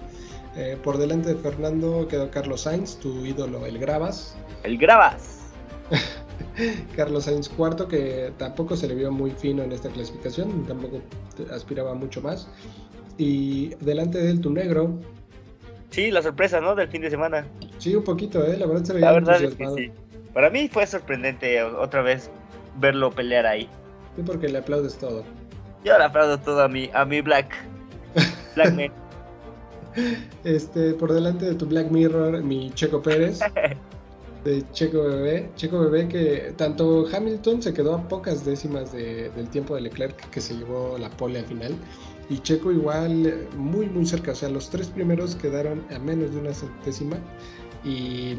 ¿eh? 0.55 0.77
por 0.81 0.97
delante 0.97 1.33
de 1.33 1.35
Fernando 1.35 2.07
quedó 2.07 2.31
Carlos 2.31 2.61
Sainz, 2.61 2.95
tu 2.95 3.25
ídolo, 3.25 3.65
el 3.65 3.77
Gravas. 3.77 4.37
El 4.63 4.77
Gravas. 4.77 5.51
Carlos 6.95 7.25
Sainz 7.25 7.49
cuarto, 7.49 7.89
que 7.89 8.31
tampoco 8.37 8.77
se 8.77 8.87
le 8.87 8.95
vio 8.95 9.11
muy 9.11 9.31
fino 9.31 9.61
en 9.61 9.73
esta 9.73 9.89
clasificación, 9.89 10.65
tampoco 10.65 11.01
aspiraba 11.51 11.93
mucho 11.93 12.21
más. 12.21 12.47
Y 13.17 13.75
delante 13.81 14.17
de 14.17 14.29
él, 14.29 14.39
tu 14.39 14.49
negro. 14.49 14.97
Sí, 15.89 16.09
la 16.09 16.21
sorpresa, 16.21 16.61
¿no? 16.61 16.73
Del 16.73 16.87
fin 16.87 17.01
de 17.01 17.09
semana. 17.09 17.45
Sí, 17.79 17.93
un 17.93 18.05
poquito, 18.05 18.45
¿eh? 18.45 18.55
La 18.57 18.65
verdad 18.65 18.85
se 18.85 18.93
veía 18.93 19.07
La 19.07 19.11
verdad 19.11 19.43
es 19.43 19.55
que 19.55 19.67
sí. 19.75 19.91
Para 20.33 20.49
mí 20.49 20.69
fue 20.69 20.85
sorprendente 20.87 21.61
otra 21.63 22.01
vez 22.01 22.29
verlo 22.77 23.11
pelear 23.11 23.45
ahí. 23.45 23.69
Sí, 24.15 24.23
porque 24.25 24.47
le 24.49 24.59
aplaudes 24.59 24.97
todo. 24.97 25.23
Yo 25.83 25.97
le 25.97 26.03
aplaudo 26.03 26.39
todo 26.39 26.63
a 26.63 26.67
mi, 26.67 26.89
a 26.93 27.05
mi 27.05 27.21
Black. 27.21 27.53
Black 28.55 28.73
Man. 28.75 28.91
Este, 30.43 30.93
por 30.93 31.13
delante 31.13 31.45
de 31.45 31.55
tu 31.55 31.65
Black 31.65 31.89
Mirror, 31.89 32.43
mi 32.43 32.71
Checo 32.73 33.01
Pérez. 33.01 33.39
de 34.45 34.63
Checo 34.71 35.03
Bebé. 35.03 35.49
Checo 35.55 35.79
Bebé 35.79 36.07
que 36.07 36.53
tanto 36.55 37.05
Hamilton 37.11 37.61
se 37.61 37.73
quedó 37.73 37.95
a 37.95 38.07
pocas 38.07 38.45
décimas 38.45 38.93
del 38.93 39.49
tiempo 39.49 39.75
de 39.75 39.81
Leclerc 39.81 40.29
que 40.29 40.39
se 40.39 40.55
llevó 40.55 40.97
la 40.97 41.09
pole 41.09 41.39
al 41.39 41.45
final. 41.45 41.75
Y 42.29 42.39
Checo 42.39 42.71
igual 42.71 43.47
muy 43.57 43.87
muy 43.87 44.05
cerca. 44.05 44.31
O 44.31 44.35
sea, 44.35 44.49
los 44.49 44.69
tres 44.69 44.87
primeros 44.87 45.35
quedaron 45.35 45.83
a 45.93 45.99
menos 45.99 46.33
de 46.33 46.39
una 46.39 46.53
centésima. 46.53 47.17
Y 47.83 48.37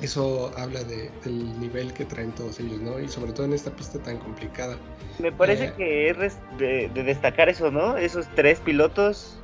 eso 0.00 0.52
habla 0.56 0.82
de, 0.84 1.10
del 1.24 1.58
nivel 1.60 1.92
que 1.92 2.04
traen 2.04 2.32
todos 2.32 2.60
ellos, 2.60 2.80
¿no? 2.80 2.98
Y 3.00 3.08
sobre 3.08 3.32
todo 3.32 3.46
en 3.46 3.52
esta 3.52 3.70
pista 3.70 3.98
tan 3.98 4.18
complicada. 4.18 4.76
Me 5.18 5.32
parece 5.32 5.66
eh, 5.66 5.72
que 5.76 6.10
es 6.10 6.38
de, 6.58 6.88
destacar 7.02 7.48
eso, 7.48 7.70
¿no? 7.70 7.96
Esos 7.96 8.26
tres 8.34 8.60
pilotos 8.60 9.38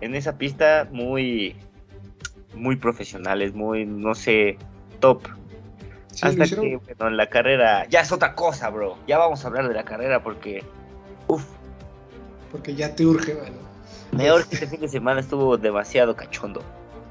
en 0.00 0.14
esa 0.14 0.36
pista 0.36 0.88
muy, 0.90 1.56
muy 2.54 2.76
profesionales, 2.76 3.54
muy, 3.54 3.86
no 3.86 4.14
sé, 4.14 4.58
top. 5.00 5.22
Hasta 6.22 6.44
que, 6.44 6.76
bueno, 6.76 7.08
en 7.08 7.16
la 7.16 7.28
carrera 7.28 7.88
ya 7.88 8.00
es 8.00 8.12
otra 8.12 8.34
cosa, 8.34 8.70
bro. 8.70 8.96
Ya 9.06 9.18
vamos 9.18 9.44
a 9.44 9.48
hablar 9.48 9.68
de 9.68 9.74
la 9.74 9.84
carrera 9.84 10.22
porque, 10.22 10.62
uff. 11.26 11.44
Porque 12.52 12.74
ya 12.74 12.94
te 12.94 13.04
urge, 13.04 13.34
bueno. 13.34 13.56
Me 14.12 14.32
urge 14.32 14.54
este 14.54 14.66
fin 14.68 14.80
de 14.80 14.88
semana 14.88 15.20
estuvo 15.20 15.56
demasiado 15.56 16.14
cachondo. 16.14 16.62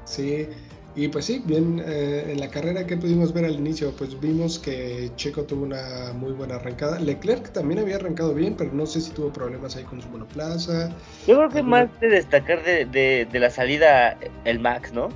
Sí, 0.04 0.48
y 0.96 1.08
pues 1.08 1.24
sí, 1.24 1.42
bien, 1.44 1.82
eh, 1.84 2.28
en 2.30 2.38
la 2.38 2.48
carrera 2.50 2.86
que 2.86 2.96
pudimos 2.96 3.32
ver 3.32 3.44
al 3.46 3.54
inicio, 3.54 3.90
pues 3.96 4.18
vimos 4.20 4.60
que 4.60 5.10
Checo 5.16 5.42
tuvo 5.42 5.64
una 5.64 6.12
muy 6.14 6.32
buena 6.32 6.54
arrancada. 6.54 7.00
Leclerc 7.00 7.50
también 7.52 7.80
había 7.80 7.96
arrancado 7.96 8.32
bien, 8.32 8.54
pero 8.56 8.72
no 8.72 8.86
sé 8.86 9.00
si 9.00 9.10
tuvo 9.10 9.32
problemas 9.32 9.74
ahí 9.74 9.82
con 9.82 10.00
su 10.00 10.08
monoplaza. 10.08 10.90
Yo 11.26 11.36
creo 11.36 11.48
que 11.48 11.62
más 11.64 11.88
de 12.00 12.08
destacar 12.08 12.62
de, 12.62 13.28
la 13.32 13.50
salida 13.50 14.16
el 14.44 14.60
Max, 14.60 14.92
¿no? 14.92 15.08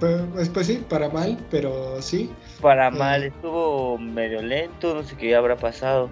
pues, 0.00 0.48
pues, 0.48 0.66
sí, 0.66 0.84
para 0.88 1.08
mal, 1.08 1.38
pero 1.48 2.02
sí. 2.02 2.30
Para 2.60 2.88
eh, 2.88 2.90
mal, 2.90 3.22
estuvo 3.22 3.96
medio 3.96 4.42
lento, 4.42 4.92
no 4.92 5.04
sé 5.04 5.16
qué 5.16 5.36
habrá 5.36 5.56
pasado. 5.56 6.10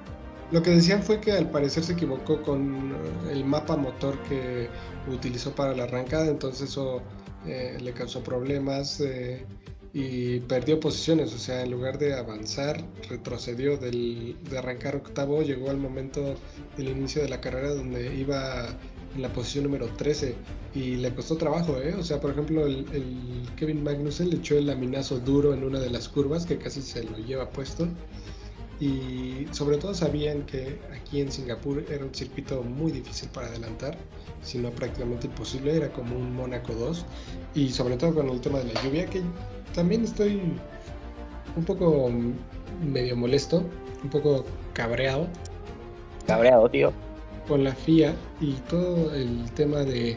Lo 0.53 0.63
que 0.63 0.71
decían 0.71 1.03
fue 1.03 1.21
que 1.21 1.33
al 1.33 1.51
parecer 1.51 1.83
se 1.83 1.95
equivocó 1.95 2.43
con 2.43 2.93
el 3.31 3.45
mapa 3.45 3.77
motor 3.77 4.17
que 4.29 4.69
utilizó 5.09 5.53
para 5.53 5.75
la 5.75 5.85
arrancada, 5.85 6.27
entonces 6.27 6.71
eso 6.71 7.03
eh, 7.47 7.79
le 7.81 7.93
causó 7.93 8.23
problemas 8.23 9.01
eh, 9.01 9.45
y 9.93 10.41
perdió 10.41 10.79
posiciones, 10.79 11.35
o 11.35 11.39
sea, 11.39 11.63
en 11.63 11.71
lugar 11.71 11.99
de 11.99 12.15
avanzar, 12.15 12.85
retrocedió 13.09 13.77
del, 13.77 14.37
de 14.49 14.59
arrancar 14.59 14.97
octavo, 14.97 15.43
llegó 15.43 15.71
al 15.71 15.79
momento 15.79 16.37
del 16.77 16.89
inicio 16.89 17.23
de 17.23 17.29
la 17.29 17.41
carrera 17.41 17.75
donde 17.75 18.15
iba 18.15 18.69
en 19.15 19.23
la 19.23 19.33
posición 19.33 19.65
número 19.65 19.89
13 19.89 20.35
y 20.75 20.97
le 20.97 21.13
costó 21.15 21.37
trabajo, 21.37 21.77
¿eh? 21.79 21.95
O 21.99 22.05
sea, 22.05 22.21
por 22.21 22.31
ejemplo, 22.31 22.67
el, 22.67 22.87
Kevin 23.57 23.83
Magnussen 23.83 24.31
le 24.31 24.37
echó 24.37 24.57
el 24.57 24.67
laminazo 24.67 25.19
duro 25.19 25.53
en 25.53 25.65
una 25.65 25.81
de 25.81 25.91
las 25.91 26.09
curvas 26.09 26.47
que 26.47 26.59
casi 26.59 26.83
se 26.83 27.03
lo 27.03 27.17
lleva 27.19 27.51
puesto 27.51 27.89
y 28.79 29.47
sobre 29.51 29.77
todo 29.77 29.93
sabían 29.93 30.47
que 30.47 30.79
aquí 30.95 31.21
en 31.21 31.31
Singapur 31.31 31.85
era 31.91 32.05
un 32.05 32.15
circuito 32.15 32.63
muy 32.63 32.93
difícil 32.93 33.29
para 33.29 33.49
adelantar, 33.49 33.99
si 34.43 34.59
no 34.59 34.71
prácticamente 34.71 35.27
imposible, 35.27 35.77
era 35.77 35.91
como 35.91 36.17
un 36.17 36.35
Mónaco 36.35 36.73
2 36.73 37.05
y 37.55 37.71
sobre 37.71 37.97
todo 37.97 38.15
con 38.15 38.29
el 38.29 38.41
tema 38.41 38.59
de 38.61 38.73
la 38.73 38.83
lluvia 38.83 39.07
que 39.07 39.23
también 39.75 40.05
estoy 40.05 40.41
un 41.57 41.65
poco 41.65 42.11
medio 42.85 43.17
molesto, 43.17 43.65
un 44.03 44.11
poco 44.11 44.45
cabreado. 44.73 45.29
Cabreado, 46.27 46.69
tío. 46.69 46.93
Con 47.49 47.65
la 47.65 47.75
FIA 47.75 48.15
y 48.41 48.53
todo 48.69 49.15
el 49.15 49.51
tema 49.53 49.79
de 49.79 50.17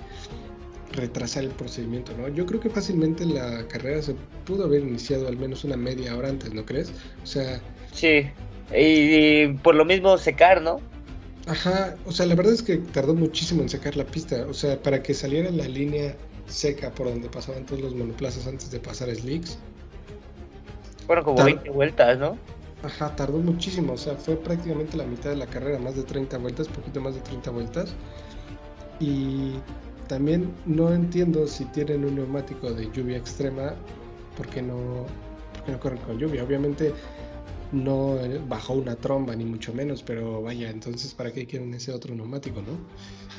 retrasar 0.92 1.44
el 1.44 1.50
procedimiento, 1.50 2.14
¿no? 2.18 2.28
Yo 2.28 2.46
creo 2.46 2.60
que 2.60 2.70
fácilmente 2.70 3.26
la 3.26 3.68
carrera 3.68 4.02
se 4.02 4.16
pudo 4.46 4.66
haber 4.66 4.82
iniciado 4.82 5.28
al 5.28 5.38
menos 5.38 5.64
una 5.64 5.76
media 5.76 6.16
hora 6.16 6.30
antes, 6.30 6.54
¿no 6.54 6.66
crees? 6.66 6.92
O 7.24 7.26
sea... 7.26 7.60
Sí, 7.92 8.28
y, 8.76 9.48
por 9.64 9.76
lo 9.76 9.86
mismo 9.86 10.18
secar, 10.18 10.62
¿no? 10.62 10.80
Ajá, 11.46 11.98
o 12.06 12.12
sea, 12.12 12.26
la 12.26 12.36
verdad 12.36 12.54
es 12.54 12.62
que 12.62 12.78
tardó 12.78 13.14
muchísimo 13.14 13.62
en 13.62 13.70
secar 13.70 13.98
la 13.98 14.06
pista. 14.06 14.46
O 14.50 14.54
sea, 14.54 14.82
para 14.82 15.04
que 15.04 15.14
saliera 15.14 15.52
la 15.52 15.68
línea 15.68 16.16
seca 16.48 16.92
por 16.92 17.08
donde 17.08 17.30
pasaban 17.30 17.66
todos 17.66 17.82
los 17.82 17.96
monoplazas 17.96 18.48
antes 18.48 18.72
de 18.72 18.80
pasar 18.80 19.14
slicks. 19.14 19.58
Fueron 21.06 21.26
como 21.26 21.44
20 21.44 21.70
vueltas, 21.70 22.18
¿no? 22.18 22.38
Ajá, 22.84 23.16
tardó 23.16 23.40
muchísimo. 23.40 23.94
O 23.94 23.98
sea, 23.98 24.16
fue 24.16 24.36
prácticamente 24.36 24.96
la 24.96 25.06
mitad 25.06 25.32
de 25.32 25.36
la 25.36 25.48
carrera, 25.48 25.80
más 25.80 25.96
de 25.96 26.04
30 26.04 26.38
vueltas, 26.38 26.68
poquito 26.70 27.02
más 27.02 27.16
de 27.16 27.22
30 27.22 27.52
vueltas. 27.52 27.94
Y 29.00 29.54
también 30.08 30.54
no 30.66 30.94
entiendo 30.94 31.46
si 31.48 31.66
tienen 31.66 32.06
un 32.06 32.16
neumático 32.16 32.72
de 32.72 32.90
lluvia 32.92 33.18
extrema, 33.18 33.74
porque 34.38 34.62
no, 34.62 35.06
porque 35.54 35.72
no 35.74 35.80
corren 35.80 36.00
con 36.00 36.18
lluvia. 36.18 36.44
Obviamente 36.44 36.94
no 37.74 38.18
bajó 38.48 38.74
una 38.74 38.96
tromba 38.96 39.36
ni 39.36 39.44
mucho 39.44 39.74
menos, 39.74 40.04
pero 40.04 40.42
vaya, 40.42 40.70
entonces 40.70 41.14
¿para 41.14 41.32
qué 41.32 41.46
quieren 41.46 41.74
ese 41.74 41.92
otro 41.92 42.14
neumático, 42.16 42.62
no? 42.62 42.78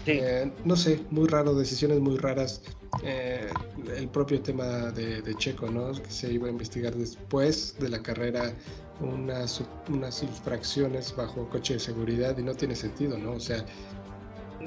Eh, 0.06 0.50
no 0.64 0.76
sé, 0.76 1.00
muy 1.10 1.28
raro, 1.28 1.54
decisiones 1.54 2.00
muy 2.00 2.18
raras. 2.18 2.62
Eh, 3.02 3.48
el 3.96 4.08
propio 4.08 4.40
tema 4.40 4.90
de, 4.90 5.34
Checo, 5.36 5.70
¿no? 5.70 5.92
Que 5.92 6.10
se 6.10 6.32
iba 6.32 6.48
a 6.48 6.50
investigar 6.50 6.94
después 6.94 7.76
de 7.78 7.88
la 7.88 8.02
carrera 8.02 8.52
unas, 9.00 9.62
unas 9.88 10.22
infracciones 10.22 11.14
bajo 11.16 11.48
coche 11.48 11.74
de 11.74 11.80
seguridad 11.80 12.36
y 12.38 12.42
no 12.42 12.54
tiene 12.54 12.74
sentido, 12.74 13.16
¿no? 13.16 13.32
O 13.32 13.40
sea... 13.40 13.64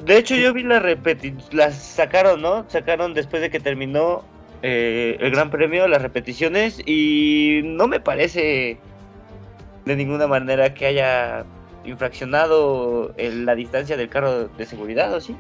De 0.06 0.18
hecho 0.18 0.36
yo 0.36 0.54
vi 0.54 0.64
la 0.64 0.80
repetición, 0.80 1.42
las 1.52 1.76
sacaron, 1.76 2.42
¿no? 2.42 2.66
Sacaron 2.70 3.14
después 3.14 3.42
de 3.42 3.50
que 3.50 3.60
terminó 3.60 4.24
eh, 4.62 5.18
el 5.20 5.32
Gran 5.32 5.50
Premio 5.50 5.88
las 5.88 6.02
repeticiones 6.02 6.82
y 6.86 7.62
no 7.64 7.88
me 7.88 8.00
parece 8.00 8.78
de 9.88 9.96
ninguna 9.96 10.28
manera 10.28 10.74
que 10.74 10.86
haya 10.86 11.46
infraccionado 11.86 13.14
la 13.18 13.56
distancia 13.56 13.98
del 13.98 14.10
carro 14.10 14.50
de 14.50 14.66
seguridad, 14.66 15.14
¿o 15.14 15.22
sí? 15.22 15.36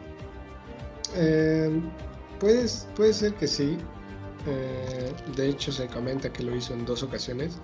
Eh, 1.15 1.69
puede 2.39 3.13
ser 3.13 3.33
que 3.33 3.47
sí. 3.47 3.77
Eh, 4.47 5.11
de 5.35 5.49
hecho, 5.49 5.71
se 5.71 5.87
comenta 5.87 6.31
que 6.31 6.43
lo 6.43 6.55
hizo 6.55 6.73
en 6.73 6.85
dos 6.85 7.03
ocasiones. 7.03 7.59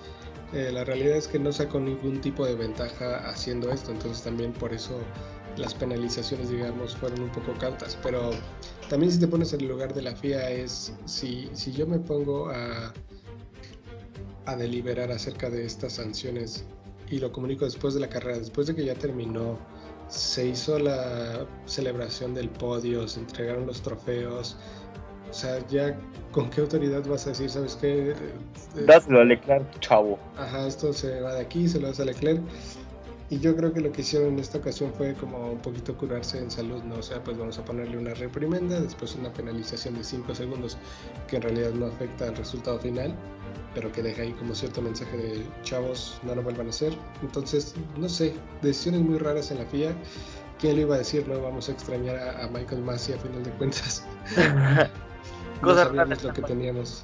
Eh, 0.54 0.70
la 0.72 0.84
realidad 0.84 1.18
es 1.18 1.28
que 1.28 1.40
no 1.40 1.52
sacó 1.52 1.80
ningún 1.80 2.22
tipo 2.22 2.46
de 2.46 2.56
ventaja 2.56 3.28
haciendo 3.30 3.72
esto, 3.72 3.92
entonces 3.92 4.24
también 4.24 4.52
por 4.54 4.74
eso 4.74 5.00
las 5.58 5.74
penalizaciones, 5.74 6.50
digamos, 6.50 6.96
fueron 6.96 7.22
un 7.22 7.30
poco 7.30 7.54
cautas. 7.54 7.98
Pero 8.04 8.32
también 8.90 9.12
si 9.12 9.20
te 9.20 9.28
pones 9.28 9.54
en 9.54 9.62
el 9.62 9.68
lugar 9.70 9.94
de 9.94 10.02
la 10.02 10.16
FIA 10.16 10.50
es, 10.52 10.94
si, 11.06 11.50
si 11.54 11.72
yo 11.72 11.88
me 11.88 12.00
pongo 12.00 12.50
a 12.50 12.94
a 14.46 14.56
deliberar 14.56 15.12
acerca 15.12 15.50
de 15.50 15.66
estas 15.66 15.94
sanciones 15.94 16.66
y 17.10 17.20
lo 17.20 17.32
comunico 17.32 17.66
después 17.66 17.94
de 17.94 18.00
la 18.00 18.10
carrera, 18.10 18.40
después 18.40 18.68
de 18.68 18.76
que 18.76 18.86
ya 18.86 18.96
terminó, 18.96 19.58
se 20.08 20.48
hizo 20.48 20.80
la 20.80 21.46
celebración 21.66 22.34
del 22.34 22.50
podio, 22.50 23.08
se 23.08 23.20
entregaron 23.20 23.66
los 23.66 23.82
trofeos, 23.82 24.58
o 25.30 25.34
sea, 25.34 25.66
ya 25.68 25.98
con 26.32 26.50
qué 26.50 26.62
autoridad 26.62 27.04
vas 27.08 27.26
a 27.26 27.30
decir, 27.30 27.50
¿sabes 27.50 27.76
qué? 27.76 28.14
Dáselo 28.86 29.22
a 29.22 29.24
Leclerc, 29.24 29.80
chavo. 29.80 30.20
Ajá, 30.38 30.68
esto 30.68 30.94
se 30.94 31.22
va 31.22 31.34
de 31.36 31.42
aquí, 31.42 31.68
se 31.68 31.80
lo 31.80 31.88
das 31.88 32.00
a 32.00 32.06
Leclerc. 32.06 32.42
Y 33.34 33.40
yo 33.40 33.56
creo 33.56 33.74
que 33.74 33.82
lo 33.82 33.92
que 33.92 34.02
hicieron 34.02 34.34
en 34.34 34.40
esta 34.40 34.60
ocasión 34.60 34.94
fue 34.94 35.16
como 35.16 35.54
un 35.54 35.58
poquito 35.58 35.98
curarse 35.98 36.38
en 36.38 36.52
salud, 36.52 36.84
¿no? 36.84 36.98
O 36.98 37.02
sea, 37.02 37.24
pues 37.24 37.36
vamos 37.36 37.58
a 37.58 37.66
ponerle 37.66 37.98
una 37.98 38.14
reprimenda, 38.14 38.80
después 38.80 39.16
una 39.16 39.34
penalización 39.34 39.96
de 39.96 40.04
5 40.04 40.36
segundos, 40.36 40.78
que 41.28 41.38
en 41.38 41.42
realidad 41.42 41.72
no 41.72 41.88
afecta 41.88 42.28
al 42.28 42.36
resultado 42.36 42.78
final 42.80 43.16
pero 43.74 43.92
que 43.92 44.04
deja 44.04 44.22
ahí 44.22 44.34
como 44.34 44.54
cierto 44.54 44.84
mensaje 44.84 45.18
de 45.18 45.48
chavos, 45.64 46.20
no 46.22 46.36
lo 46.36 46.44
vuelvan 46.44 46.68
a 46.68 46.70
hacer. 46.70 46.94
Entonces, 47.24 47.74
no 47.98 48.08
sé, 48.08 48.36
decisiones 48.62 49.02
muy 49.02 49.18
raras 49.18 49.50
en 49.50 49.58
la 49.58 49.66
FIA. 49.66 49.96
¿Quién 50.60 50.76
le 50.76 50.84
iba 50.84 50.94
a 50.94 51.00
decir, 51.00 51.28
no 51.28 51.42
vamos 51.42 51.70
a 51.70 51.72
extrañar 51.72 52.16
a, 52.40 52.48
Michael 52.50 52.84
Massey 52.84 53.16
a 53.16 53.18
final 53.18 53.44
de 53.44 53.50
cuentas? 53.54 54.06
no 55.64 55.74
sabíamos 55.74 56.24
lo 56.24 56.34
que 56.34 56.42
teníamos. 56.44 57.04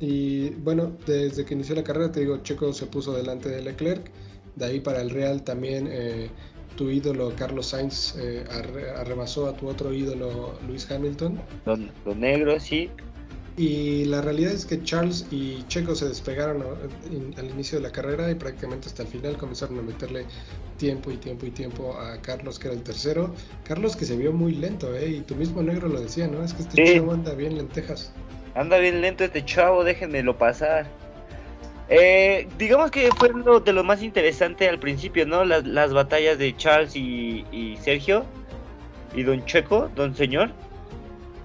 Y 0.00 0.50
bueno, 0.50 0.92
desde 1.06 1.44
que 1.44 1.54
inició 1.54 1.74
la 1.74 1.82
carrera, 1.82 2.12
te 2.12 2.20
digo, 2.20 2.38
Checo 2.42 2.72
se 2.72 2.86
puso 2.86 3.12
delante 3.14 3.48
de 3.48 3.62
Leclerc. 3.62 4.10
De 4.56 4.64
ahí 4.64 4.80
para 4.80 5.00
el 5.00 5.10
Real 5.10 5.42
también 5.42 5.88
eh, 5.90 6.30
tu 6.76 6.90
ídolo 6.90 7.32
Carlos 7.36 7.66
Sainz 7.66 8.14
eh, 8.16 8.44
arrebasó 8.96 9.48
a 9.48 9.56
tu 9.56 9.68
otro 9.68 9.92
ídolo 9.92 10.54
Luis 10.66 10.90
Hamilton. 10.90 11.40
Lo, 11.66 12.14
negro, 12.14 12.58
sí. 12.60 12.90
Y 13.56 14.04
la 14.04 14.22
realidad 14.22 14.52
es 14.52 14.64
que 14.64 14.80
Charles 14.84 15.26
y 15.32 15.64
Checo 15.66 15.96
se 15.96 16.06
despegaron 16.06 16.62
al 17.36 17.50
inicio 17.50 17.78
de 17.78 17.82
la 17.82 17.90
carrera 17.90 18.30
y 18.30 18.36
prácticamente 18.36 18.86
hasta 18.86 19.02
el 19.02 19.08
final 19.08 19.36
comenzaron 19.36 19.80
a 19.80 19.82
meterle 19.82 20.26
tiempo 20.76 21.10
y 21.10 21.16
tiempo 21.16 21.44
y 21.44 21.50
tiempo 21.50 21.98
a 21.98 22.22
Carlos, 22.22 22.60
que 22.60 22.68
era 22.68 22.76
el 22.76 22.84
tercero. 22.84 23.34
Carlos 23.64 23.96
que 23.96 24.04
se 24.04 24.16
vio 24.16 24.32
muy 24.32 24.52
lento, 24.52 24.94
¿eh? 24.94 25.08
Y 25.10 25.20
tu 25.22 25.34
mismo 25.34 25.60
negro 25.60 25.88
lo 25.88 26.00
decía, 26.00 26.28
¿no? 26.28 26.44
Es 26.44 26.54
que 26.54 26.62
este 26.62 26.94
chavo 26.94 27.10
anda 27.10 27.34
bien 27.34 27.56
lentejas. 27.56 28.12
Anda 28.58 28.78
bien 28.78 29.00
lento 29.00 29.22
este 29.22 29.44
chavo, 29.44 29.84
déjenmelo 29.84 30.36
pasar. 30.36 30.84
Eh, 31.88 32.48
digamos 32.58 32.90
que 32.90 33.08
fue 33.16 33.28
lo 33.28 33.60
de 33.60 33.72
lo 33.72 33.84
más 33.84 34.02
interesante 34.02 34.68
al 34.68 34.80
principio, 34.80 35.26
¿no? 35.26 35.44
Las, 35.44 35.64
las 35.64 35.94
batallas 35.94 36.38
de 36.38 36.56
Charles 36.56 36.96
y, 36.96 37.78
Sergio 37.80 38.26
y 39.14 39.22
Don 39.22 39.44
Checo, 39.44 39.88
Don 39.94 40.12
Señor, 40.16 40.50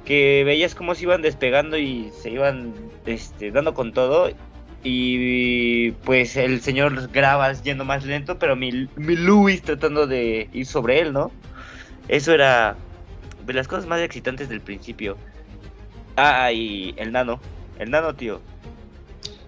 que 0.05 0.43
veías 0.43 0.73
cómo 0.73 0.95
se 0.95 1.03
iban 1.03 1.21
despegando 1.21 1.77
y 1.77 2.09
se 2.19 2.31
iban 2.31 2.73
este, 3.05 3.51
dando 3.51 3.75
con 3.75 3.93
todo. 3.93 4.31
Y 4.83 5.91
pues 6.05 6.35
el 6.35 6.61
señor 6.61 7.09
graba 7.11 7.53
yendo 7.53 7.85
más 7.85 8.05
lento, 8.05 8.39
pero 8.39 8.55
mi, 8.55 8.89
mi 8.95 9.15
Luis 9.15 9.61
tratando 9.61 10.07
de 10.07 10.49
ir 10.51 10.65
sobre 10.65 10.99
él, 10.99 11.13
¿no? 11.13 11.31
Eso 12.07 12.33
era 12.33 12.75
de 13.45 13.53
las 13.53 13.67
cosas 13.67 13.85
más 13.85 14.01
excitantes 14.01 14.49
del 14.49 14.61
principio. 14.61 15.15
Ah, 16.15 16.51
y 16.51 16.93
el 16.97 17.11
nano. 17.11 17.39
El 17.79 17.91
nano, 17.91 18.15
tío. 18.15 18.39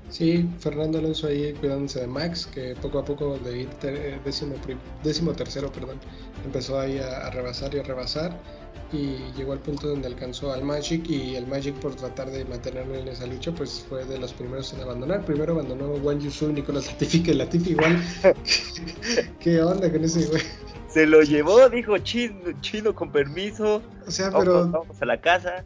Sí, 0.10 0.48
Fernando 0.60 1.00
Alonso 1.00 1.27
ahí 1.27 1.53
cuidándose 1.53 2.00
de 2.00 2.07
Max, 2.07 2.45
que 2.45 2.75
poco 2.81 3.00
a 3.00 3.05
poco 3.05 3.38
de 3.39 3.63
ir 3.63 3.69
eh, 3.84 4.17
décimo, 4.24 4.55
décimo 5.03 5.34
tercero, 5.34 5.69
perdón, 5.72 6.00
empezó 6.45 6.79
ahí 6.79 7.00
a, 7.00 7.29
rebasar 7.31 7.75
y 7.75 7.79
a 7.79 7.84
rebasar 7.84 8.39
y 8.93 9.17
llegó 9.36 9.51
al 9.51 9.60
punto 9.60 9.89
donde 9.89 10.07
alcanzó 10.07 10.53
al 10.53 10.63
Magic 10.63 11.10
y 11.10 11.36
el 11.36 11.48
Magic 11.48 11.75
por 11.75 11.95
tratar 11.95 12.29
de 12.29 12.45
mantenerlo 12.45 12.95
en 12.95 13.10
esa 13.10 13.25
lucha 13.25 13.51
pues 13.51 13.86
fue 13.89 14.05
de 14.05 14.17
los 14.17 14.31
primeros 14.31 14.72
en 14.74 14.81
abandonar. 14.81 15.25
Primero 15.25 15.53
abandonó 15.53 15.98
Juan 16.01 16.22
Yusu, 16.22 16.53
Nicolás 16.53 16.88
Latifi, 16.88 17.22
que 17.22 17.34
Latifi 17.34 17.72
igual. 17.72 18.01
¿Qué 19.41 19.62
onda 19.62 19.91
con 19.91 20.03
ese 20.03 20.27
güey? 20.27 20.43
Se 20.88 21.05
lo 21.05 21.24
llevó, 21.24 21.67
dijo 21.67 21.98
chino, 21.98 22.53
chino 22.62 22.95
con 22.95 23.12
permiso. 23.12 23.81
O 24.07 24.12
sea, 24.12 24.31
pero... 24.31 24.69
vamos 24.69 25.01
a 25.01 25.05
la 25.05 25.19
casa. 25.19 25.65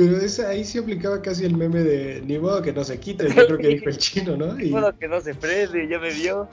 Pero 0.00 0.16
esa, 0.16 0.48
ahí 0.48 0.64
sí 0.64 0.78
aplicaba 0.78 1.20
casi 1.20 1.44
el 1.44 1.54
meme 1.54 1.80
de 1.80 2.22
ni 2.24 2.38
modo 2.38 2.62
que 2.62 2.72
no 2.72 2.82
se 2.82 2.98
quite, 2.98 3.28
yo 3.28 3.46
creo 3.46 3.58
que 3.58 3.68
dijo 3.68 3.90
el 3.90 3.98
chino, 3.98 4.34
¿no? 4.34 4.54
Ni 4.54 4.70
modo 4.70 4.96
que 4.98 5.06
no 5.06 5.20
se 5.20 5.34
prende, 5.34 5.86
ya 5.88 5.98
me 5.98 6.10
vio. 6.10 6.48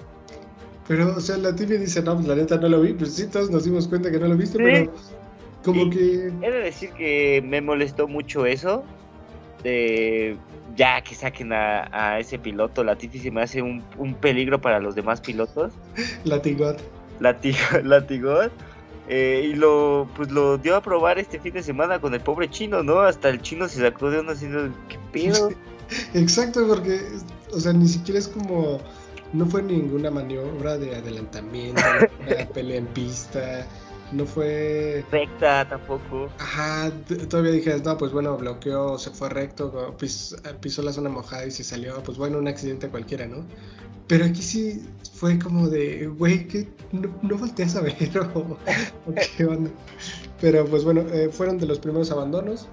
Pero, 0.85 1.15
o 1.15 1.21
sea, 1.21 1.37
la 1.37 1.55
tibia 1.55 1.79
dice, 1.79 2.01
no, 2.01 2.15
pues 2.15 2.27
la 2.27 2.35
neta 2.35 2.57
no 2.57 2.67
lo 2.67 2.81
vi, 2.81 2.91
pues 2.91 3.13
sí, 3.13 3.25
todos 3.27 3.49
nos 3.49 3.63
dimos 3.63 3.87
cuenta 3.87 4.11
que 4.11 4.19
no 4.19 4.27
lo 4.27 4.35
viste, 4.35 4.57
pero 4.57 4.91
como 5.63 5.89
que... 5.89 6.29
He 6.41 6.51
de 6.51 6.59
decir 6.59 6.89
que 6.89 7.41
me 7.45 7.61
molestó 7.61 8.09
mucho 8.09 8.45
eso, 8.45 8.83
de 9.63 10.35
ya 10.75 10.99
que 11.01 11.15
saquen 11.15 11.53
a, 11.53 12.19
ese 12.19 12.37
piloto, 12.39 12.83
la 12.83 12.95
Latifi 12.95 13.19
se 13.19 13.31
me 13.31 13.43
hace 13.43 13.61
un, 13.61 13.81
un 13.97 14.13
peligro 14.13 14.59
para 14.59 14.81
los 14.81 14.93
demás 14.93 15.21
pilotos. 15.21 15.71
Latigot. 16.25 16.81
Latigot. 17.21 18.51
Eh, 19.09 19.51
y 19.51 19.55
lo 19.55 20.09
pues 20.15 20.31
lo 20.31 20.57
dio 20.57 20.75
a 20.75 20.81
probar 20.81 21.17
este 21.17 21.39
fin 21.39 21.53
de 21.53 21.63
semana 21.63 22.01
con 22.01 22.13
el 22.13 22.21
pobre 22.21 22.49
chino, 22.49 22.83
¿no? 22.83 22.99
Hasta 22.99 23.29
el 23.29 23.41
chino 23.41 23.67
se 23.69 23.81
sacó 23.81 24.09
de 24.09 24.19
uno 24.19 24.31
haciendo, 24.31 24.69
¿qué 24.89 24.99
pedo? 25.13 25.49
Exacto, 26.13 26.67
porque, 26.67 27.01
o 27.53 27.59
sea, 27.59 27.71
ni 27.71 27.87
siquiera 27.87 28.19
es 28.19 28.27
como, 28.27 28.79
no 29.31 29.45
fue 29.45 29.63
ninguna 29.63 30.11
maniobra 30.11 30.77
de 30.77 30.95
adelantamiento, 30.95 31.81
una 32.19 32.49
pelea 32.49 32.77
en 32.77 32.87
pista, 32.87 33.65
no 34.11 34.25
fue... 34.25 35.05
Recta 35.09 35.67
tampoco. 35.67 36.29
Ajá, 36.39 36.91
todavía 37.29 37.51
dije, 37.51 37.81
no, 37.83 37.97
pues 37.97 38.11
bueno, 38.11 38.35
bloqueó, 38.37 38.97
se 38.97 39.11
fue 39.11 39.29
recto, 39.29 39.95
pisó 39.97 40.81
la 40.81 40.91
zona 40.91 41.09
mojada 41.09 41.45
y 41.45 41.51
se 41.51 41.63
salió, 41.63 42.03
pues 42.03 42.17
bueno, 42.17 42.37
un 42.37 42.47
accidente 42.47 42.89
cualquiera, 42.89 43.25
¿no? 43.25 43.45
Pero 44.07 44.25
aquí 44.25 44.41
sí 44.41 44.81
fue 45.13 45.37
como 45.37 45.67
de, 45.67 46.07
güey, 46.07 46.47
que 46.47 46.67
no, 46.91 47.13
no, 47.21 47.37
volteas 47.37 47.75
a 47.75 47.81
ver 47.81 47.95
o, 48.35 48.57
qué 49.35 49.45
onda. 49.45 49.69
Pero 50.39 50.65
pues 50.65 50.83
bueno, 50.83 51.01
eh, 51.11 51.29
fueron 51.31 51.57
de 51.57 51.65
los 51.65 51.79
primeros 51.79 52.11
abandonos. 52.11 52.69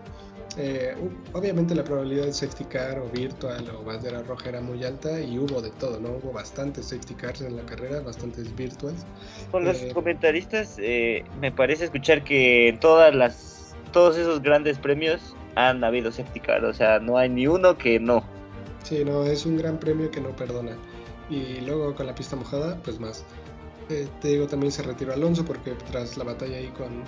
Eh, 0.56 0.94
obviamente 1.32 1.74
la 1.74 1.82
probabilidad 1.82 2.26
de 2.26 2.32
safety 2.32 2.64
car 2.66 3.00
o 3.00 3.08
virtual 3.08 3.68
o 3.76 3.82
bandera 3.82 4.22
roja 4.22 4.50
era 4.50 4.60
muy 4.60 4.84
alta 4.84 5.20
y 5.20 5.36
hubo 5.36 5.60
de 5.60 5.70
todo, 5.70 5.98
¿no? 5.98 6.10
Hubo 6.10 6.32
bastantes 6.32 6.86
safety 6.86 7.14
cars 7.14 7.40
en 7.40 7.56
la 7.56 7.66
carrera, 7.66 8.00
bastantes 8.00 8.54
virtuals. 8.54 9.04
Con 9.50 9.64
los 9.64 9.82
eh, 9.82 9.90
comentaristas 9.92 10.76
me 10.78 11.50
parece 11.50 11.86
escuchar 11.86 12.22
que 12.22 12.68
en 12.68 12.78
todas 12.78 13.12
las, 13.12 13.74
todos 13.92 14.16
esos 14.16 14.42
grandes 14.42 14.78
premios 14.78 15.34
han 15.56 15.82
habido 15.82 16.12
safety 16.12 16.38
car, 16.38 16.64
o 16.64 16.72
sea, 16.72 17.00
no 17.00 17.18
hay 17.18 17.30
ni 17.30 17.48
uno 17.48 17.76
que 17.76 17.98
no. 17.98 18.22
Sí, 18.84 19.04
no, 19.04 19.24
es 19.24 19.44
un 19.46 19.56
gran 19.56 19.80
premio 19.80 20.08
que 20.12 20.20
no 20.20 20.36
perdona 20.36 20.76
y 21.30 21.60
luego 21.60 21.94
con 21.94 22.06
la 22.06 22.14
pista 22.14 22.36
mojada, 22.36 22.78
pues 22.82 23.00
más. 23.00 23.24
Eh, 23.90 24.08
te 24.20 24.28
digo, 24.28 24.46
también 24.46 24.72
se 24.72 24.82
retiró 24.82 25.12
Alonso 25.12 25.44
porque 25.44 25.72
tras 25.90 26.16
la 26.16 26.24
batalla 26.24 26.56
ahí 26.56 26.68
con, 26.68 27.02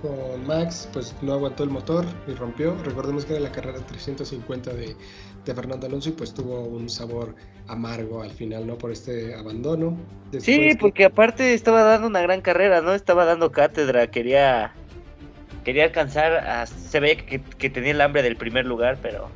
con 0.00 0.46
Max, 0.46 0.88
pues 0.92 1.14
no 1.22 1.34
aguantó 1.34 1.64
el 1.64 1.70
motor 1.70 2.06
y 2.26 2.32
rompió. 2.32 2.74
Recordemos 2.84 3.24
que 3.24 3.34
era 3.34 3.42
la 3.42 3.52
carrera 3.52 3.78
350 3.78 4.72
de, 4.72 4.96
de 5.44 5.54
Fernando 5.54 5.86
Alonso 5.86 6.08
y 6.08 6.12
pues 6.12 6.32
tuvo 6.32 6.60
un 6.60 6.88
sabor 6.88 7.34
amargo 7.66 8.22
al 8.22 8.30
final, 8.30 8.66
¿no? 8.66 8.78
Por 8.78 8.90
este 8.90 9.34
abandono. 9.34 9.98
sí, 10.38 10.70
porque 10.80 11.04
aparte 11.04 11.52
estaba 11.52 11.82
dando 11.82 12.06
una 12.06 12.22
gran 12.22 12.40
carrera, 12.40 12.80
¿no? 12.80 12.94
Estaba 12.94 13.24
dando 13.26 13.52
cátedra, 13.52 14.10
quería 14.10 14.72
quería 15.68 15.84
alcanzar, 15.84 16.32
a, 16.32 16.64
se 16.64 16.98
veía 16.98 17.18
que, 17.26 17.42
que 17.42 17.68
tenía 17.68 17.90
el 17.90 18.00
hambre 18.00 18.22
del 18.22 18.36
primer 18.36 18.64
lugar, 18.64 18.98
pero... 19.02 19.28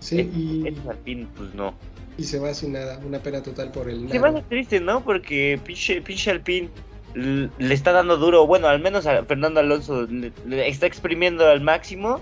Sí, 0.00 0.28
y... 0.34 0.66
al 0.88 0.96
fin, 1.04 1.28
pues 1.36 1.54
no. 1.54 1.74
Y 2.16 2.24
se 2.24 2.38
va 2.38 2.54
sin 2.54 2.72
nada, 2.72 3.00
una 3.04 3.18
pena 3.18 3.42
total 3.42 3.70
por 3.72 3.88
el... 3.88 4.08
Se 4.08 4.18
va 4.18 4.28
a 4.28 4.42
triste, 4.42 4.80
¿no? 4.80 5.02
Porque 5.02 5.58
pinche, 5.64 6.00
pinche 6.00 6.30
Alpine 6.30 6.70
le 7.14 7.74
está 7.74 7.92
dando 7.92 8.16
duro, 8.16 8.46
bueno, 8.46 8.68
al 8.68 8.80
menos 8.80 9.06
a 9.06 9.24
Fernando 9.24 9.60
Alonso 9.60 10.06
le, 10.06 10.32
está 10.68 10.86
exprimiendo 10.86 11.46
al 11.46 11.60
máximo 11.60 12.20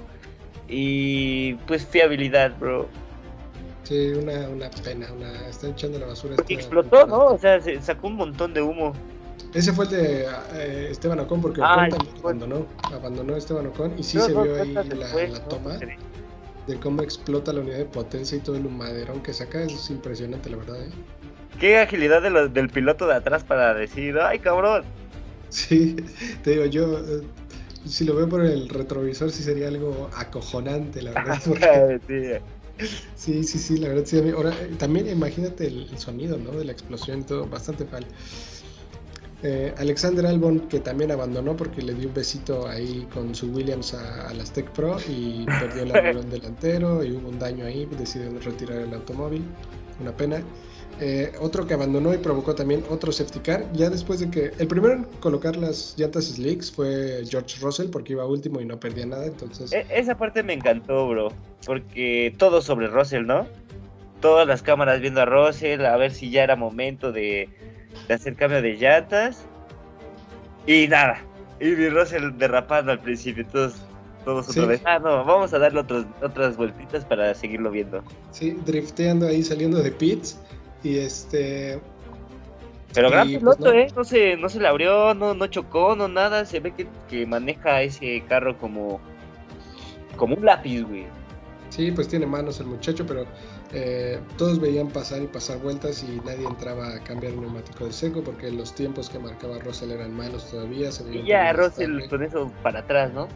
y 0.68 1.54
pues 1.66 1.86
fiabilidad, 1.86 2.58
bro. 2.58 2.88
Sí, 3.84 4.08
una, 4.10 4.48
una 4.48 4.70
pena, 4.70 5.08
una, 5.12 5.48
está 5.48 5.68
echando 5.68 5.98
la 5.98 6.06
basura. 6.06 6.36
Porque 6.36 6.54
explotó, 6.54 7.06
¿no? 7.06 7.26
O 7.26 7.38
sea, 7.38 7.60
se 7.60 7.80
sacó 7.82 8.08
un 8.08 8.16
montón 8.16 8.54
de 8.54 8.62
humo. 8.62 8.92
Ese 9.54 9.72
fue 9.72 9.86
el 9.86 9.90
de 9.90 10.26
eh, 10.54 10.88
Esteban 10.90 11.20
Ocon, 11.20 11.40
porque 11.42 11.60
ah, 11.62 11.74
Ocon 11.74 11.88
también 11.90 12.16
abandonó, 12.18 12.66
abandonó 12.84 13.36
Esteban 13.36 13.66
Ocon 13.66 13.98
y 13.98 14.02
sí 14.02 14.18
se 14.18 14.30
vio 14.30 14.62
ahí 14.62 14.72
la, 14.72 14.84
la, 14.84 15.44
toma 15.48 15.78
de 16.66 16.78
cómo 16.78 17.02
explota 17.02 17.52
la 17.52 17.60
unidad 17.60 17.78
de 17.78 17.84
potencia 17.84 18.36
y 18.36 18.40
todo 18.40 18.56
el 18.56 18.66
humaderón 18.66 19.22
que 19.22 19.32
saca, 19.32 19.62
es 19.62 19.90
impresionante, 19.90 20.50
la 20.50 20.56
verdad. 20.56 20.82
¿eh? 20.82 20.90
Qué 21.58 21.78
agilidad 21.78 22.22
de 22.22 22.48
del 22.48 22.68
piloto 22.68 23.06
de 23.06 23.14
atrás 23.14 23.44
para 23.44 23.74
decir, 23.74 24.18
¡ay, 24.18 24.38
cabrón! 24.38 24.84
Sí, 25.48 25.96
te 26.42 26.52
digo, 26.52 26.66
yo, 26.66 26.98
eh, 26.98 27.22
si 27.86 28.04
lo 28.04 28.14
veo 28.14 28.28
por 28.28 28.44
el 28.44 28.68
retrovisor, 28.68 29.30
sí 29.30 29.42
sería 29.42 29.68
algo 29.68 30.08
acojonante, 30.16 31.02
la 31.02 31.12
verdad. 31.12 31.40
sí, 33.16 33.44
sí, 33.44 33.58
sí, 33.58 33.76
la 33.78 33.88
verdad, 33.88 34.04
sí. 34.06 34.18
Ahora, 34.34 34.52
también 34.78 35.08
imagínate 35.08 35.66
el, 35.66 35.88
el, 35.90 35.98
sonido, 35.98 36.38
¿no? 36.38 36.52
De 36.52 36.64
la 36.64 36.72
explosión 36.72 37.20
y 37.20 37.24
todo, 37.24 37.46
bastante 37.46 37.84
mal. 37.86 38.06
Eh, 39.44 39.74
Alexander 39.78 40.24
Albon, 40.24 40.60
que 40.68 40.78
también 40.78 41.10
abandonó 41.10 41.56
porque 41.56 41.82
le 41.82 41.94
dio 41.94 42.08
un 42.08 42.14
besito 42.14 42.68
ahí 42.68 43.08
con 43.12 43.34
su 43.34 43.50
Williams 43.50 43.92
a, 43.92 44.32
las 44.34 44.52
Tech 44.52 44.70
Pro 44.70 44.98
y 45.08 45.44
perdió 45.46 45.82
el 45.82 45.92
balón 45.92 46.30
delantero 46.30 47.02
y 47.02 47.12
hubo 47.12 47.28
un 47.28 47.40
daño 47.40 47.66
ahí, 47.66 47.88
decidieron 47.98 48.40
retirar 48.40 48.78
el 48.78 48.94
automóvil, 48.94 49.42
una 50.00 50.16
pena. 50.16 50.42
Eh, 51.00 51.32
otro 51.40 51.66
que 51.66 51.74
abandonó 51.74 52.14
y 52.14 52.18
provocó 52.18 52.54
también 52.54 52.84
otro 52.88 53.10
safety 53.10 53.40
car, 53.40 53.64
ya 53.72 53.90
después 53.90 54.20
de 54.20 54.30
que 54.30 54.52
el 54.58 54.68
primero 54.68 54.94
en 54.94 55.04
colocar 55.20 55.56
las 55.56 55.94
llantas 55.96 56.26
slicks 56.26 56.70
fue 56.70 57.24
George 57.28 57.56
Russell 57.60 57.88
porque 57.88 58.12
iba 58.12 58.24
último 58.26 58.60
y 58.60 58.66
no 58.66 58.78
perdía 58.78 59.06
nada, 59.06 59.26
entonces... 59.26 59.72
E, 59.72 59.86
esa 59.90 60.16
parte 60.16 60.44
me 60.44 60.52
encantó, 60.52 61.08
bro, 61.08 61.32
porque 61.66 62.32
todo 62.38 62.60
sobre 62.60 62.86
Russell, 62.86 63.26
¿no? 63.26 63.48
Todas 64.20 64.46
las 64.46 64.62
cámaras 64.62 65.00
viendo 65.00 65.20
a 65.22 65.24
Russell, 65.24 65.84
a 65.84 65.96
ver 65.96 66.12
si 66.12 66.30
ya 66.30 66.44
era 66.44 66.54
momento 66.54 67.10
de 67.10 67.48
de 68.08 68.14
hacer 68.14 68.34
cambio 68.36 68.62
de 68.62 68.74
llantas. 68.74 69.44
Y 70.66 70.86
nada. 70.88 71.22
Y 71.60 71.66
mi 71.66 71.88
Russell 71.88 72.30
derrapando 72.36 72.92
al 72.92 73.00
principio. 73.00 73.46
Todos, 73.46 73.74
todos 74.24 74.48
otra 74.48 74.66
vez. 74.66 74.82
Ah, 74.84 74.98
no, 74.98 75.24
vamos 75.24 75.52
a 75.52 75.58
darle 75.58 75.80
otras 75.80 76.06
otras 76.22 76.56
vueltitas 76.56 77.04
para 77.04 77.34
seguirlo 77.34 77.70
viendo. 77.70 78.02
Sí, 78.30 78.52
drifteando 78.64 79.26
ahí, 79.26 79.42
saliendo 79.42 79.82
de 79.82 79.90
pits. 79.92 80.38
Y 80.82 80.98
este. 80.98 81.80
Pero 82.94 83.10
gran 83.10 83.28
pues, 83.28 83.38
piloto, 83.38 83.72
¿eh? 83.72 83.88
No 83.96 84.04
se, 84.04 84.36
no 84.36 84.48
se 84.48 84.60
le 84.60 84.68
abrió, 84.68 85.14
no, 85.14 85.34
no 85.34 85.46
chocó, 85.46 85.96
no 85.96 86.08
nada. 86.08 86.44
Se 86.44 86.60
ve 86.60 86.72
que, 86.72 86.86
que 87.08 87.26
maneja 87.26 87.82
ese 87.82 88.22
carro 88.28 88.58
como. 88.58 89.00
Como 90.16 90.36
un 90.36 90.44
lápiz, 90.44 90.82
güey. 90.82 91.06
Sí, 91.70 91.90
pues 91.90 92.06
tiene 92.06 92.26
manos 92.26 92.60
el 92.60 92.66
muchacho, 92.66 93.06
pero 93.06 93.24
eh, 93.74 94.20
todos 94.36 94.60
veían 94.60 94.88
pasar 94.88 95.22
y 95.22 95.26
pasar 95.26 95.58
vueltas 95.58 96.04
y 96.04 96.20
nadie 96.26 96.46
entraba 96.46 96.94
a 96.94 97.04
cambiar 97.04 97.32
el 97.32 97.40
neumático 97.40 97.86
de 97.86 97.92
seco 97.92 98.22
porque 98.22 98.50
los 98.50 98.74
tiempos 98.74 99.08
que 99.08 99.18
marcaba 99.18 99.58
Russell 99.60 99.92
eran 99.92 100.14
malos 100.14 100.50
todavía. 100.50 100.92
Se 100.92 101.04
y 101.10 101.24
ya 101.24 101.52
Russell 101.54 102.06
con 102.08 102.22
eso 102.22 102.52
para 102.62 102.80
atrás, 102.80 103.14
¿no? 103.14 103.28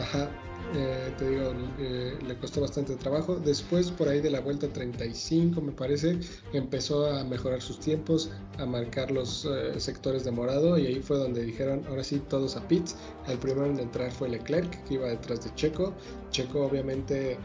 Ajá, 0.00 0.30
eh, 0.74 1.12
te 1.18 1.28
digo, 1.28 1.52
eh, 1.78 2.18
le 2.26 2.36
costó 2.38 2.62
bastante 2.62 2.96
trabajo. 2.96 3.36
Después, 3.36 3.90
por 3.90 4.08
ahí 4.08 4.22
de 4.22 4.30
la 4.30 4.40
vuelta 4.40 4.68
35, 4.68 5.60
me 5.60 5.72
parece, 5.72 6.18
empezó 6.54 7.10
a 7.14 7.22
mejorar 7.24 7.60
sus 7.60 7.78
tiempos, 7.78 8.30
a 8.58 8.64
marcar 8.64 9.10
los 9.10 9.46
sectores 9.76 10.24
de 10.24 10.30
morado 10.30 10.78
y 10.78 10.86
ahí 10.86 11.02
fue 11.02 11.18
donde 11.18 11.44
dijeron, 11.44 11.82
ahora 11.88 12.04
sí, 12.04 12.22
todos 12.30 12.56
a 12.56 12.66
pits. 12.68 12.96
El 13.28 13.36
primero 13.36 13.66
en 13.66 13.80
entrar 13.80 14.10
fue 14.10 14.30
Leclerc, 14.30 14.82
que 14.84 14.94
iba 14.94 15.08
detrás 15.08 15.44
de 15.44 15.54
Checo. 15.54 15.92
Checo 16.30 16.64
obviamente 16.64 17.38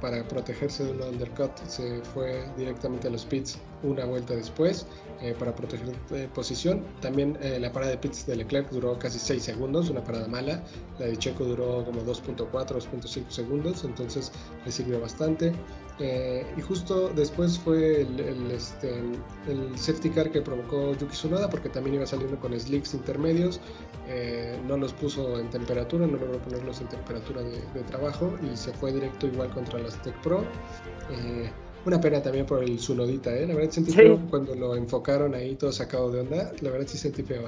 para 0.00 0.26
protegerse 0.28 0.84
de 0.84 0.92
un 0.92 1.02
undercut 1.02 1.50
se 1.66 2.02
fue 2.02 2.44
directamente 2.56 3.08
a 3.08 3.10
los 3.10 3.24
pits 3.24 3.58
una 3.82 4.04
vuelta 4.04 4.34
después 4.34 4.86
eh, 5.22 5.34
para 5.38 5.54
proteger 5.54 5.94
eh, 6.10 6.28
posición. 6.34 6.84
También 7.00 7.38
eh, 7.40 7.58
la 7.58 7.72
parada 7.72 7.92
de 7.92 7.98
pits 7.98 8.26
de 8.26 8.36
Leclerc 8.36 8.70
duró 8.70 8.98
casi 8.98 9.18
6 9.18 9.42
segundos, 9.42 9.90
una 9.90 10.04
parada 10.04 10.28
mala. 10.28 10.62
La 10.98 11.06
de 11.06 11.16
Checo 11.16 11.44
duró 11.44 11.84
como 11.84 12.02
2.4, 12.02 12.50
2.5 12.50 13.30
segundos, 13.30 13.84
entonces 13.84 14.32
le 14.64 14.72
sirvió 14.72 15.00
bastante. 15.00 15.52
Y 15.98 16.60
justo 16.60 17.08
después 17.08 17.58
fue 17.58 18.02
el, 18.02 18.50
este, 18.50 18.90
el, 19.48 19.78
safety 19.78 20.10
car 20.10 20.30
que 20.30 20.42
provocó 20.42 20.92
Yuki 20.92 21.12
Tsunoda 21.12 21.48
porque 21.48 21.68
también 21.68 21.96
iba 21.96 22.06
saliendo 22.06 22.38
con 22.38 22.58
slicks 22.58 22.94
intermedios. 22.94 23.60
no 24.66 24.76
los 24.76 24.92
puso 24.92 25.38
en 25.38 25.48
temperatura, 25.50 26.06
no 26.06 26.18
logró 26.18 26.38
ponerlos 26.38 26.80
en 26.80 26.88
temperatura 26.88 27.42
de, 27.42 27.60
de 27.72 27.82
trabajo 27.86 28.36
y 28.42 28.56
se 28.56 28.72
fue 28.72 28.92
directo 28.92 29.26
igual 29.26 29.50
contra 29.50 29.78
las 29.78 30.00
Tech 30.02 30.14
Pro. 30.22 30.44
Una 31.86 32.00
pena 32.00 32.20
también 32.20 32.46
por 32.46 32.64
el 32.64 32.80
Sunodita, 32.80 33.32
¿eh? 33.32 33.46
La 33.46 33.54
verdad 33.54 33.70
sentí 33.70 33.92
feo 33.92 34.20
cuando 34.28 34.56
lo 34.56 34.74
enfocaron 34.74 35.36
ahí 35.36 35.54
todo 35.54 35.70
sacado 35.70 36.10
de 36.10 36.18
onda. 36.18 36.52
La 36.60 36.70
verdad 36.70 36.88
sí 36.88 36.98
sentí 36.98 37.22
feo. 37.22 37.46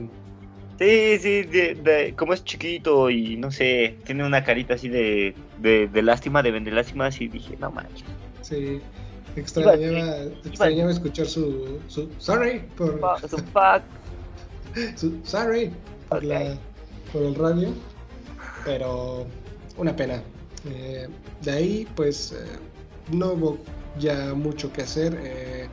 Sí, 0.79 1.19
sí, 1.19 1.49
como 2.15 2.35
es 2.35 2.45
chiquito 2.45 3.11
y 3.11 3.37
no 3.37 3.51
sé, 3.51 3.97
tiene 4.07 4.25
una 4.25 4.45
carita 4.45 4.75
así 4.75 4.89
de, 4.89 5.35
de, 5.61 6.03
lástima, 6.03 6.41
de 6.45 6.53
vender 6.53 6.73
lástima, 6.73 7.11
y 7.19 7.27
dije, 7.27 7.57
no 7.59 7.73
manches. 7.73 8.05
Sí, 8.49 8.81
extrañaba, 9.37 10.23
extrañaba 10.45 10.91
escuchar 10.91 11.27
su, 11.27 11.79
su 11.89 12.09
sorry 12.19 12.61
por 12.77 12.99
su 13.29 13.37
fuck. 13.39 13.83
su, 14.97 15.21
sorry 15.23 15.71
por, 16.09 16.25
la, 16.25 16.57
por 17.13 17.23
el 17.23 17.35
radio, 17.35 17.69
pero 18.65 19.27
una 19.77 19.95
pena. 19.95 20.23
Eh, 20.71 21.09
de 21.43 21.51
ahí, 21.51 21.89
pues, 21.95 22.33
eh, 22.33 22.37
no 23.13 23.33
hubo 23.33 23.59
ya 23.99 24.33
mucho 24.35 24.73
que 24.73 24.83
hacer. 24.83 25.19
Eh, 25.23 25.69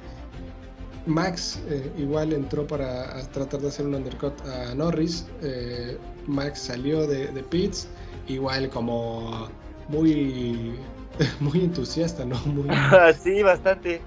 Max 1.06 1.60
igual 1.98 2.34
entró 2.34 2.66
para 2.66 3.22
tratar 3.32 3.62
de 3.62 3.68
hacer 3.68 3.86
un 3.86 3.96
undercut 3.96 4.34
a 4.48 4.74
Norris. 4.74 5.28
Eh, 5.42 5.98
Max 6.28 6.60
salió 6.62 7.06
de, 7.08 7.28
de, 7.28 7.44
pits, 7.44 7.88
igual 8.28 8.70
como 8.70 9.48
muy, 9.88 10.74
muy 11.40 11.62
entusiasta, 11.62 12.26
¿no? 12.26 12.38
Muy... 12.46 12.70
sí, 13.24 13.44
bastante. 13.44 14.02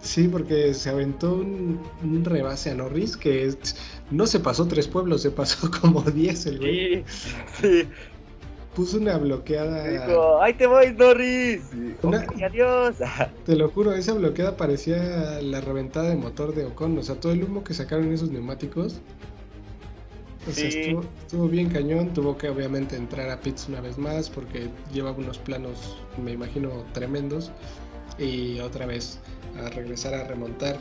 Sí, 0.00 0.28
porque 0.28 0.72
se 0.74 0.90
aventó 0.90 1.34
un, 1.34 1.80
un, 2.04 2.24
rebase 2.24 2.70
a 2.70 2.74
Norris 2.74 3.16
que 3.16 3.52
no 4.10 4.26
se 4.26 4.38
pasó 4.38 4.68
tres 4.68 4.86
pueblos, 4.86 5.22
se 5.22 5.30
pasó 5.32 5.68
como 5.80 6.02
diez 6.02 6.46
el 6.46 6.58
güey. 6.58 7.04
Sí, 7.60 7.88
puso 8.76 8.98
una 8.98 9.16
bloqueada. 9.16 9.88
Dijo, 9.88 10.42
¡ay 10.42 10.54
te 10.54 10.66
voy, 10.66 10.92
Norris! 10.92 11.62
¡Adiós! 12.44 12.96
Te 13.46 13.56
lo 13.56 13.70
juro, 13.70 13.94
esa 13.94 14.12
bloqueada 14.12 14.56
parecía 14.56 15.40
la 15.40 15.62
reventada 15.62 16.10
de 16.10 16.16
motor 16.16 16.54
de 16.54 16.66
Ocon. 16.66 16.96
O 16.98 17.02
sea, 17.02 17.18
todo 17.18 17.32
el 17.32 17.42
humo 17.42 17.64
que 17.64 17.72
sacaron 17.72 18.12
esos 18.12 18.30
neumáticos. 18.30 19.00
O 20.46 20.52
sea, 20.52 20.68
estuvo, 20.68 21.48
bien 21.48 21.70
cañón. 21.70 22.12
Tuvo 22.12 22.36
que 22.36 22.50
obviamente 22.50 22.96
entrar 22.96 23.30
a 23.30 23.40
pits 23.40 23.66
una 23.68 23.80
vez 23.80 23.96
más 23.98 24.28
porque 24.28 24.68
llevaba 24.92 25.16
unos 25.16 25.38
planos, 25.38 25.96
me 26.20 26.32
imagino, 26.32 26.70
tremendos. 26.92 27.50
Y 28.18 28.60
otra 28.60 28.86
vez 28.86 29.18
a 29.62 29.68
regresar 29.70 30.14
a 30.14 30.24
remontar 30.24 30.76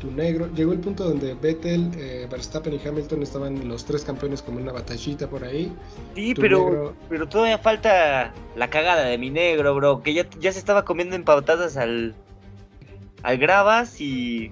tu 0.00 0.10
negro. 0.10 0.48
Llegó 0.54 0.72
el 0.72 0.80
punto 0.80 1.04
donde 1.04 1.34
Vettel, 1.34 1.90
eh, 1.96 2.26
Verstappen 2.30 2.72
y 2.74 2.80
Hamilton 2.84 3.22
estaban 3.22 3.68
los 3.68 3.84
tres 3.84 4.02
campeones 4.04 4.42
como 4.42 4.58
una 4.58 4.72
batallita 4.72 5.28
por 5.28 5.44
ahí. 5.44 5.72
Sí, 6.14 6.34
pero, 6.34 6.94
pero 7.08 7.28
todavía 7.28 7.58
falta 7.58 8.32
la 8.56 8.70
cagada 8.70 9.04
de 9.04 9.18
mi 9.18 9.30
negro, 9.30 9.74
bro, 9.74 10.02
que 10.02 10.14
ya, 10.14 10.28
ya 10.40 10.52
se 10.52 10.58
estaba 10.58 10.84
comiendo 10.84 11.14
empautadas 11.14 11.76
al, 11.76 12.14
al 13.22 13.38
Gravas 13.38 14.00
y... 14.00 14.50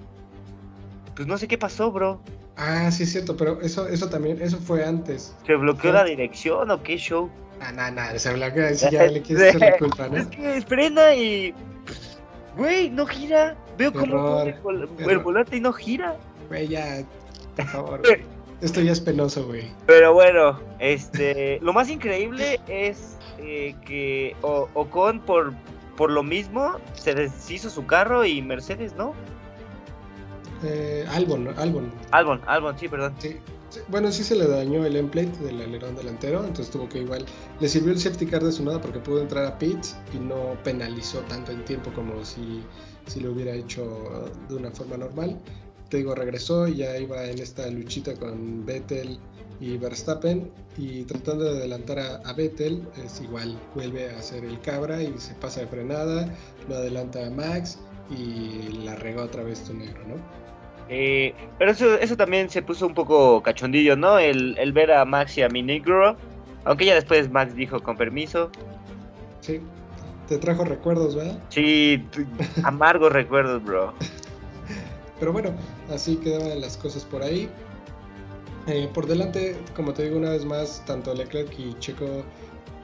Pues 1.15 1.27
no 1.27 1.37
sé 1.37 1.49
qué 1.49 1.57
pasó, 1.57 1.91
bro. 1.91 2.21
Ah, 2.55 2.89
sí 2.91 3.03
es 3.03 3.11
cierto, 3.11 3.35
pero 3.35 3.59
eso, 3.61 3.87
eso 3.87 4.09
también, 4.09 4.41
eso 4.41 4.57
fue 4.57 4.85
antes. 4.85 5.35
¿Se 5.45 5.55
bloqueó 5.55 5.91
la 5.91 6.05
dirección 6.05 6.71
o 6.71 6.81
qué 6.83 6.97
show? 6.97 7.29
Ah, 7.61 7.71
nada, 7.71 7.91
nada, 7.91 8.19
se 8.19 8.33
bloqueó, 8.33 8.71
ya 8.71 9.05
le 9.07 9.21
quieres 9.21 9.55
echar 9.55 9.71
la 9.71 9.77
culpa, 9.79 10.07
¿no? 10.07 10.17
Es 10.17 10.27
que 10.27 10.61
frena 10.61 11.13
y... 11.13 11.53
Güey, 12.57 12.89
no 12.89 13.05
gira. 13.05 13.55
Veo 13.77 13.93
como 13.93 14.41
el, 14.41 15.19
volante 15.19 15.57
y 15.57 15.61
no 15.61 15.71
gira. 15.71 16.17
Güey, 16.49 16.67
ya, 16.67 17.03
por 17.55 17.65
favor. 17.65 18.01
Esto 18.61 18.81
ya 18.81 18.91
es 18.91 18.99
penoso, 18.99 19.45
güey. 19.45 19.71
Pero 19.85 20.13
bueno, 20.13 20.59
este, 20.79 21.59
lo 21.61 21.71
más 21.71 21.89
increíble 21.89 22.59
es 22.67 23.17
eh, 23.37 23.73
que 23.85 24.35
Ocon 24.41 25.21
por, 25.21 25.53
por 25.95 26.11
lo 26.11 26.23
mismo 26.23 26.77
se 26.93 27.15
deshizo 27.15 27.69
su 27.69 27.85
carro 27.85 28.25
y 28.25 28.41
Mercedes, 28.41 28.95
¿no? 28.95 29.13
Eh, 30.63 31.05
Albon, 31.09 31.47
Albon. 31.57 31.89
Albon, 32.11 32.41
Albon, 32.47 32.77
sí, 32.77 32.89
perdón. 32.89 33.15
Sí, 33.19 33.37
bueno, 33.87 34.11
sí 34.11 34.23
se 34.23 34.35
le 34.35 34.47
dañó 34.47 34.85
el 34.85 34.95
emplate 34.95 35.37
del 35.43 35.61
alerón 35.61 35.95
delantero, 35.95 36.39
entonces 36.39 36.69
tuvo 36.69 36.89
que 36.89 36.99
igual. 36.99 37.25
Le 37.59 37.67
sirvió 37.67 37.91
el 37.91 37.99
safety 37.99 38.25
car 38.25 38.43
de 38.43 38.51
su 38.51 38.63
nada 38.63 38.81
porque 38.81 38.99
pudo 38.99 39.21
entrar 39.21 39.45
a 39.45 39.57
pits 39.57 39.95
y 40.13 40.17
no 40.17 40.57
penalizó 40.63 41.19
tanto 41.21 41.51
en 41.51 41.63
tiempo 41.65 41.91
como 41.93 42.23
si, 42.25 42.63
si 43.07 43.19
lo 43.19 43.31
hubiera 43.31 43.53
hecho 43.53 44.29
de 44.47 44.55
una 44.55 44.71
forma 44.71 44.97
normal. 44.97 45.39
Te 45.89 45.97
digo, 45.97 46.13
regresó 46.15 46.67
y 46.67 46.77
ya 46.77 46.97
iba 46.97 47.25
en 47.25 47.39
esta 47.39 47.67
luchita 47.69 48.13
con 48.13 48.65
Vettel 48.65 49.19
y 49.59 49.77
Verstappen 49.77 50.51
y 50.77 51.03
tratando 51.03 51.45
de 51.45 51.57
adelantar 51.59 51.99
a, 51.99 52.15
a, 52.17 52.33
Vettel 52.33 52.87
es 53.03 53.19
igual, 53.21 53.59
vuelve 53.75 54.09
a 54.09 54.19
hacer 54.19 54.45
el 54.45 54.59
cabra 54.61 55.01
y 55.03 55.13
se 55.17 55.33
pasa 55.33 55.61
de 55.61 55.67
frenada, 55.67 56.33
lo 56.69 56.75
adelanta 56.75 57.25
a 57.25 57.29
Max 57.29 57.79
y 58.09 58.83
la 58.83 58.95
regó 58.95 59.23
otra 59.23 59.43
vez 59.43 59.63
tu 59.63 59.73
negro, 59.73 60.07
¿no? 60.07 60.48
Eh, 60.89 61.35
pero 61.59 61.71
eso, 61.71 61.95
eso 61.95 62.17
también 62.17 62.49
se 62.49 62.61
puso 62.61 62.87
un 62.87 62.95
poco 62.95 63.41
cachondillo, 63.43 63.95
¿no? 63.95 64.17
El, 64.17 64.71
ver 64.73 64.91
a 64.91 65.05
Max 65.05 65.37
y 65.37 65.43
a 65.43 65.49
mi 65.49 65.61
negro. 65.61 66.17
Aunque 66.65 66.85
ya 66.85 66.95
después 66.95 67.29
Max 67.29 67.55
dijo 67.55 67.79
con 67.81 67.95
permiso. 67.95 68.49
Sí. 69.41 69.61
Te 70.27 70.37
trajo 70.37 70.63
recuerdos, 70.63 71.15
¿verdad? 71.15 71.39
Sí, 71.49 72.05
amargos 72.63 73.11
recuerdos, 73.11 73.63
bro. 73.63 73.93
Pero 75.19 75.33
bueno, 75.33 75.51
así 75.91 76.17
quedaban 76.17 76.61
las 76.61 76.77
cosas 76.77 77.03
por 77.03 77.23
ahí. 77.23 77.49
Eh, 78.67 78.87
por 78.93 79.07
delante, 79.07 79.55
como 79.75 79.93
te 79.93 80.03
digo 80.03 80.17
una 80.17 80.29
vez 80.29 80.45
más, 80.45 80.83
tanto 80.85 81.13
Leclerc 81.13 81.51
y 81.57 81.73
Checo, 81.79 82.23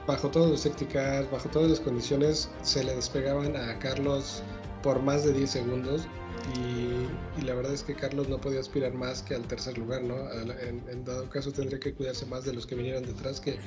bajo 0.06 0.28
todos 0.28 0.50
los 0.50 0.60
safety 0.60 0.86
bajo 1.30 1.48
todas 1.48 1.70
las 1.70 1.80
condiciones, 1.80 2.50
se 2.62 2.82
le 2.82 2.94
despegaban 2.94 3.56
a 3.56 3.78
Carlos 3.78 4.42
por 4.82 5.00
más 5.02 5.24
de 5.24 5.32
10 5.32 5.50
segundos. 5.50 6.08
Y, 6.54 7.44
la 7.44 7.54
verdad 7.54 7.74
es 7.74 7.82
que 7.82 7.94
Carlos 7.94 8.28
no 8.28 8.40
podía 8.40 8.58
aspirar 8.58 8.94
más 8.94 9.22
que 9.22 9.34
al 9.34 9.42
tercer 9.42 9.78
lugar, 9.78 10.02
¿no? 10.02 10.16
En, 10.32 11.04
dado 11.04 11.28
caso 11.28 11.52
tendría 11.52 11.78
que 11.78 11.94
cuidarse 11.94 12.26
más 12.26 12.44
de 12.44 12.52
los 12.52 12.66
que 12.66 12.74
vinieron 12.74 13.04
detrás 13.04 13.40
que 13.40 13.58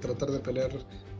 tratar 0.00 0.30
de 0.30 0.38
pelear 0.38 0.70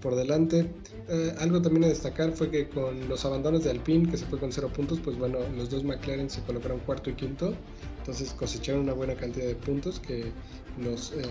por 0.01 0.15
delante. 0.15 0.71
Eh, 1.09 1.35
algo 1.41 1.63
también 1.63 1.85
a 1.85 1.89
destacar 1.89 2.33
fue 2.33 2.51
que 2.51 2.69
con 2.69 3.09
los 3.09 3.25
abandonos 3.25 3.65
de 3.65 3.71
Alpine, 3.71 4.11
que 4.11 4.19
se 4.19 4.27
fue 4.27 4.39
con 4.39 4.53
cero 4.53 4.71
puntos, 4.71 5.01
pues 5.01 5.19
bueno, 5.19 5.39
los 5.57 5.71
dos 5.71 5.83
McLaren 5.83 6.29
se 6.29 6.43
colocaron 6.43 6.79
cuarto 6.81 7.09
y 7.09 7.15
quinto, 7.15 7.55
entonces 7.99 8.35
cosecharon 8.35 8.83
una 8.83 8.93
buena 8.93 9.15
cantidad 9.15 9.47
de 9.47 9.55
puntos 9.55 10.01
que 10.01 10.31
los, 10.79 11.13
eh, 11.13 11.25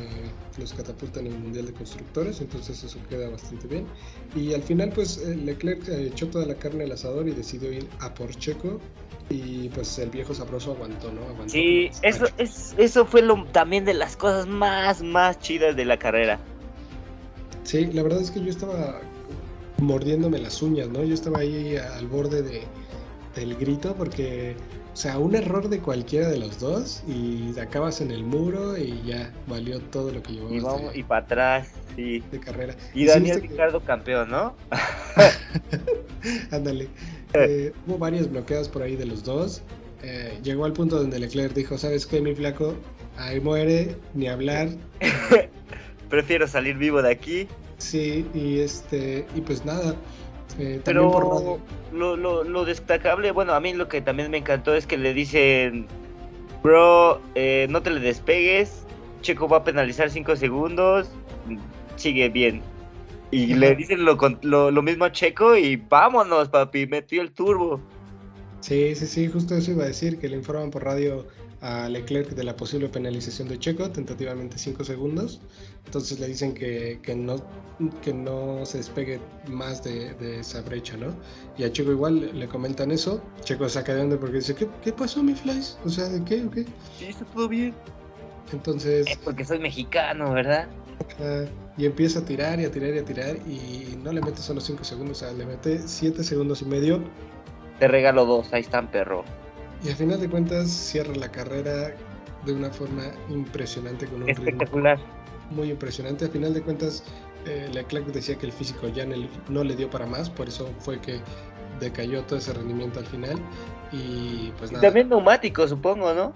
los 0.58 0.74
catapultan 0.74 1.28
en 1.28 1.34
el 1.34 1.40
Mundial 1.40 1.68
de 1.68 1.74
Constructores, 1.74 2.42
entonces 2.42 2.84
eso 2.84 2.98
queda 3.10 3.30
bastante 3.30 3.68
bien. 3.68 3.86
Y 4.36 4.56
al 4.56 4.64
final, 4.64 4.92
pues 4.92 5.18
eh, 5.18 5.36
Leclerc 5.36 5.88
echó 5.90 6.28
toda 6.30 6.48
la 6.48 6.56
carne 6.56 6.86
al 6.86 6.94
asador 6.94 7.28
y 7.28 7.32
decidió 7.32 7.72
ir 7.72 7.88
a 8.00 8.12
por 8.14 8.32
Checo. 8.36 8.80
Y 9.30 9.70
pues 9.70 9.98
el 10.00 10.10
viejo 10.10 10.34
sabroso 10.34 10.72
aguantó, 10.72 11.12
¿no? 11.12 11.22
Aguantó 11.22 11.50
sí, 11.50 11.90
eso, 12.02 12.26
es, 12.38 12.76
eso 12.78 13.06
fue 13.06 13.22
lo, 13.22 13.44
también 13.46 13.86
de 13.86 13.94
las 13.94 14.16
cosas 14.16 14.48
más, 14.48 15.02
más 15.02 15.40
chidas 15.40 15.76
de 15.76 15.86
la 15.86 15.98
carrera. 15.98 16.40
Sí, 17.64 17.86
la 17.88 18.04
verdad 18.04 18.22
es 18.22 18.32
que 18.32 18.44
yo 18.44 18.50
estaba 18.50 19.00
mordiéndome 19.78 20.40
las 20.40 20.62
uñas, 20.62 20.90
¿no? 20.90 21.04
Yo 21.04 21.14
estaba 21.14 21.40
ahí 21.40 21.78
al 21.78 22.08
borde 22.08 22.42
de, 22.44 22.64
del 23.36 23.56
grito 23.56 23.96
porque 23.96 24.56
o 24.94 24.96
sea, 24.96 25.18
un 25.18 25.34
error 25.34 25.70
de 25.70 25.80
cualquiera 25.80 26.30
de 26.30 26.38
los 26.38 26.60
dos 26.60 27.02
y 27.08 27.58
acabas 27.60 28.00
en 28.00 28.12
el 28.12 28.24
muro 28.24 28.78
y 28.78 29.02
ya 29.04 29.32
valió 29.48 29.80
todo 29.82 30.12
lo 30.12 30.22
que 30.22 30.34
llevó. 30.34 30.54
Y, 30.54 30.60
vamos, 30.60 30.96
y 30.96 31.02
para 31.02 31.26
atrás, 31.26 31.72
sí. 31.96 32.24
De 32.32 32.40
carrera. 32.40 32.76
Y 32.94 33.06
Daniel 33.06 33.42
Ricardo 33.42 33.80
campeón, 33.80 34.30
¿no? 34.30 34.56
Ándale. 36.52 36.90
Eh, 37.34 37.74
hubo 37.88 37.98
varias 37.98 38.30
bloqueadas 38.30 38.70
por 38.70 38.82
ahí 38.82 38.96
de 38.96 39.06
los 39.06 39.24
dos. 39.24 39.62
Eh, 40.04 40.40
llegó 40.44 40.66
al 40.66 40.74
punto 40.74 40.98
donde 40.98 41.20
Leclerc 41.20 41.54
dijo, 41.54 41.78
¿sabes 41.78 42.06
qué, 42.06 42.22
mi 42.22 42.36
flaco? 42.36 42.76
Ahí 43.18 43.40
muere, 43.40 43.96
ni 44.14 44.28
hablar. 44.28 44.70
Prefiero 46.10 46.48
salir 46.48 46.78
vivo 46.78 47.02
de 47.02 47.12
aquí. 47.12 47.48
Sí, 47.78 48.26
y 48.34 48.60
este, 48.60 49.26
y 49.36 49.42
pues 49.42 49.66
nada, 49.66 49.96
eh, 50.60 50.82
Pero 50.84 51.60
lo, 51.92 52.16
lo, 52.16 52.44
lo, 52.44 52.66
destacable, 52.66 53.32
bueno, 53.32 53.54
a 53.54 53.60
mí 53.60 53.74
lo 53.74 53.88
que 53.88 54.02
también 54.02 54.30
me 54.30 54.38
encantó 54.38 54.76
es 54.76 54.86
que 54.86 54.98
le 54.98 55.14
dicen, 55.14 55.88
bro, 56.62 57.22
eh, 57.36 57.68
no 57.70 57.82
te 57.82 57.90
le 57.90 58.00
despegues, 58.00 58.86
Checo 59.22 59.48
va 59.48 59.58
a 59.58 59.64
penalizar 59.64 60.10
5 60.10 60.36
segundos, 60.36 61.10
sigue 61.96 62.30
bien. 62.30 62.62
Y 63.34 63.54
le 63.56 63.76
dicen 63.76 64.06
lo, 64.06 64.18
lo, 64.44 64.72
lo, 64.72 64.82
mismo 64.82 65.06
a 65.06 65.12
Checo 65.12 65.58
y 65.58 65.76
vámonos, 65.76 66.50
papi, 66.50 66.86
metió 66.86 67.22
el 67.22 67.32
turbo. 67.32 67.82
Sí, 68.60 68.96
sí, 68.96 69.08
sí, 69.08 69.28
justo 69.28 69.56
eso 69.56 69.72
iba 69.72 69.84
a 69.84 69.88
decir, 69.88 70.20
que 70.20 70.30
le 70.30 70.38
informan 70.38 70.70
por 70.72 70.84
radio 70.86 71.26
a 71.64 71.90
Leclerc 71.90 72.30
de 72.30 72.44
la 72.44 72.56
posible 72.56 72.90
penalización 72.90 73.48
de 73.48 73.58
Checo, 73.58 73.90
tentativamente 73.90 74.58
5 74.58 74.84
segundos. 74.84 75.42
Entonces 75.86 76.20
le 76.20 76.28
dicen 76.28 76.54
que, 76.54 77.00
que, 77.02 77.16
no, 77.16 77.38
que 78.02 78.14
no 78.14 78.66
se 78.66 78.78
despegue 78.80 79.20
más 79.48 79.84
de, 79.84 80.40
esa 80.40 80.62
brecha, 80.62 80.96
¿no? 80.98 81.16
Y 81.58 81.64
a 81.64 81.72
Checo 81.72 81.92
igual 81.92 82.38
le 82.38 82.48
comentan 82.48 82.92
eso. 82.92 83.24
Checo 83.44 83.68
saca 83.68 83.96
de 83.96 84.02
onda 84.02 84.18
porque 84.18 84.38
dice, 84.38 84.54
¿qué, 84.56 84.68
qué 84.84 84.92
pasó, 84.92 85.24
mi 85.24 85.34
Flies? 85.34 85.78
O 85.86 85.90
sea, 85.90 86.08
¿de 86.08 86.24
qué? 86.24 86.46
¿O 86.46 86.52
qué? 86.52 86.66
Sí, 87.00 87.06
está 87.06 87.26
todo 87.26 87.48
bien. 87.48 87.74
Entonces... 88.52 89.08
Es 89.08 89.18
porque 89.18 89.46
soy 89.46 89.60
mexicano, 89.60 90.34
¿verdad? 90.34 90.68
Y 91.78 91.86
empieza 91.86 92.20
a 92.20 92.26
tirar 92.26 92.60
y 92.60 92.66
a 92.66 92.72
tirar 92.72 92.94
y 92.94 93.00
a 93.00 93.06
tirar 93.06 93.36
y 93.48 93.98
no 94.04 94.12
le 94.12 94.22
mete 94.22 94.42
solo 94.42 94.62
5 94.62 94.84
segundos, 94.84 95.22
o 95.22 95.26
sea, 95.26 95.34
le 95.34 95.46
mete 95.46 95.80
7 95.86 96.24
segundos 96.24 96.62
y 96.62 96.66
medio. 96.66 97.02
Te 97.80 97.88
regalo 97.88 98.26
dos, 98.26 98.54
ahí 98.54 98.62
están, 98.62 98.90
perro. 98.92 99.24
Y 99.84 99.90
al 99.90 99.96
final 99.96 100.20
de 100.20 100.30
cuentas 100.30 100.70
cierra 100.70 101.14
la 101.16 101.32
carrera 101.32 101.96
de 102.46 102.54
una 102.54 102.70
forma 102.70 103.04
impresionante 103.30 104.06
con 104.08 104.24
un 104.24 104.30
espectacular. 104.30 105.00
muy 105.50 105.72
impresionante. 105.72 106.26
Al 106.26 106.32
final 106.32 106.54
de 106.54 106.62
cuentas 106.62 107.04
eh, 107.46 107.70
Leclerc 107.74 108.06
decía 108.08 108.36
que 108.38 108.46
el 108.46 108.52
físico 108.52 108.88
ya 108.88 109.06
no 109.50 109.64
le 109.64 109.76
dio 109.76 109.90
para 109.90 110.06
más, 110.06 110.30
por 110.30 110.48
eso 110.48 110.70
fue 110.80 111.00
que 111.00 111.20
decayó 111.80 112.24
todo 112.24 112.40
ese 112.40 112.54
rendimiento 112.54 113.00
al 113.00 113.06
final 113.06 113.38
y 113.92 114.52
pues 114.58 114.72
nada. 114.72 114.84
también 114.84 115.10
neumático, 115.10 115.68
supongo, 115.68 116.14
¿no? 116.14 116.34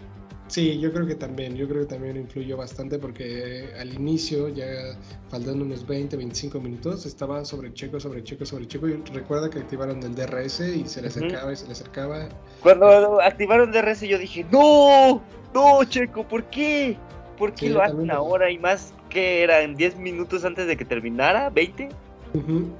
Sí, 0.47 0.79
yo 0.79 0.93
creo 0.93 1.05
que 1.05 1.15
también, 1.15 1.55
yo 1.55 1.67
creo 1.67 1.81
que 1.81 1.88
también 1.88 2.15
influyó 2.15 2.55
bastante 2.55 2.97
porque 2.99 3.69
al 3.79 3.93
inicio, 3.93 4.47
ya 4.47 4.65
faltando 5.29 5.65
unos 5.65 5.86
20, 5.86 6.15
25 6.15 6.62
minutos, 6.62 7.05
estaba 7.05 7.43
sobre 7.43 7.73
Checo, 7.73 7.99
sobre 7.99 8.23
Checo, 8.23 8.45
sobre 8.45 8.65
Checo 8.65 8.88
y 8.88 8.93
recuerda 9.13 9.49
que 9.49 9.60
activaron 9.60 10.01
el 10.03 10.15
DRS 10.15 10.62
y 10.62 10.88
se 10.88 11.01
le 11.01 11.10
acercaba 11.10 11.51
y 11.51 11.57
se 11.57 11.65
le 11.65 11.73
acercaba. 11.73 12.29
Cuando 12.62 13.21
activaron 13.21 13.71
DRS 13.73 14.01
yo 14.01 14.17
dije, 14.17 14.45
no, 14.49 15.21
no 15.53 15.83
Checo, 15.83 16.23
¿por 16.23 16.45
qué? 16.45 16.97
¿Por 17.38 17.53
qué 17.53 17.69
lo 17.69 17.81
hacen 17.81 18.10
ahora 18.10 18.49
y 18.49 18.57
más 18.57 18.93
que 19.10 19.43
eran 19.43 19.75
10 19.75 19.97
minutos 19.97 20.45
antes 20.45 20.65
de 20.65 20.77
que 20.77 20.86
terminara? 20.86 21.51
¿20? 21.51 21.89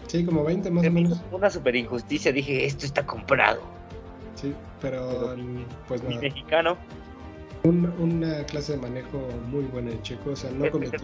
Sí, 0.08 0.26
como 0.26 0.44
20 0.44 0.72
más 0.72 0.88
o 0.88 0.92
menos. 0.92 1.22
Una 1.32 1.50
super 1.50 1.76
injusticia, 1.76 2.32
dije, 2.32 2.66
esto 2.66 2.86
está 2.86 3.06
comprado. 3.06 3.62
Sí, 4.36 4.54
pero, 4.82 5.36
pues 5.88 6.04
nada. 6.04 6.22
mexicano 6.22 6.78
una 7.64 8.44
clase 8.46 8.74
de 8.74 8.80
manejo 8.80 9.20
muy 9.50 9.64
buena 9.66 9.92
de 9.92 10.02
Checo, 10.02 10.32
o 10.32 10.36
sea, 10.36 10.52
no 10.52 10.70
cometió 10.72 11.00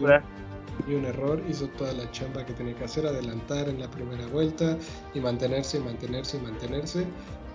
ni 0.86 0.94
un 0.94 1.04
error, 1.04 1.40
hizo 1.48 1.68
toda 1.68 1.92
la 1.92 2.10
chamba 2.10 2.44
que 2.44 2.52
tenía 2.52 2.74
que 2.74 2.84
hacer, 2.84 3.06
adelantar 3.06 3.68
en 3.68 3.80
la 3.80 3.90
primera 3.90 4.26
vuelta 4.26 4.76
y 5.14 5.20
mantenerse 5.20 5.78
y 5.78 5.80
mantenerse 5.80 6.36
y 6.36 6.40
mantenerse 6.40 7.06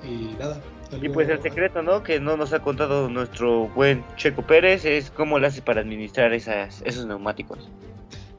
y 0.03 0.35
nada. 0.39 0.61
Y 1.01 1.09
pues 1.09 1.29
el 1.29 1.41
secreto, 1.41 1.81
¿no? 1.81 2.01
Que 2.01 2.19
no 2.19 2.37
nos 2.37 2.53
ha 2.53 2.59
contado 2.59 3.09
nuestro 3.09 3.67
buen 3.69 4.03
Checo 4.15 4.41
Pérez 4.41 4.85
es 4.85 5.11
cómo 5.11 5.37
le 5.37 5.47
hace 5.47 5.61
para 5.61 5.81
administrar 5.81 6.33
esas, 6.33 6.81
esos 6.83 7.05
neumáticos. 7.05 7.69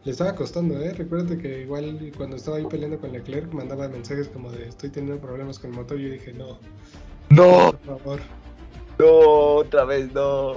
Le 0.02 0.12
estaba 0.12 0.34
costando, 0.34 0.80
¿eh? 0.80 0.94
Recuerda 0.94 1.36
que 1.36 1.60
igual 1.60 2.12
cuando 2.16 2.36
estaba 2.36 2.56
ahí 2.56 2.64
peleando 2.64 2.98
con 2.98 3.12
Leclerc 3.12 3.52
mandaba 3.52 3.86
mensajes 3.88 4.28
como 4.28 4.50
de 4.50 4.68
estoy 4.68 4.88
teniendo 4.88 5.20
problemas 5.20 5.58
con 5.58 5.70
el 5.70 5.76
motor 5.76 6.00
y 6.00 6.04
yo 6.04 6.12
dije 6.12 6.32
no. 6.32 6.58
No. 7.28 7.72
Por 7.72 7.98
favor. 7.98 8.20
No, 9.00 9.56
otra 9.56 9.84
vez 9.84 10.12
no. 10.12 10.54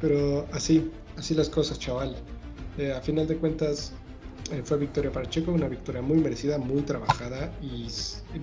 Pero 0.00 0.46
así, 0.52 0.90
así 1.16 1.34
las 1.34 1.48
cosas, 1.48 1.78
chaval. 1.78 2.16
Eh, 2.78 2.92
a 2.92 3.00
final 3.00 3.26
de 3.26 3.36
cuentas, 3.36 3.92
eh, 4.50 4.62
fue 4.64 4.76
victoria 4.76 5.10
para 5.10 5.28
Checo, 5.28 5.52
una 5.52 5.68
victoria 5.68 6.02
muy 6.02 6.18
merecida, 6.18 6.58
muy 6.58 6.82
trabajada 6.82 7.52
y, 7.62 7.88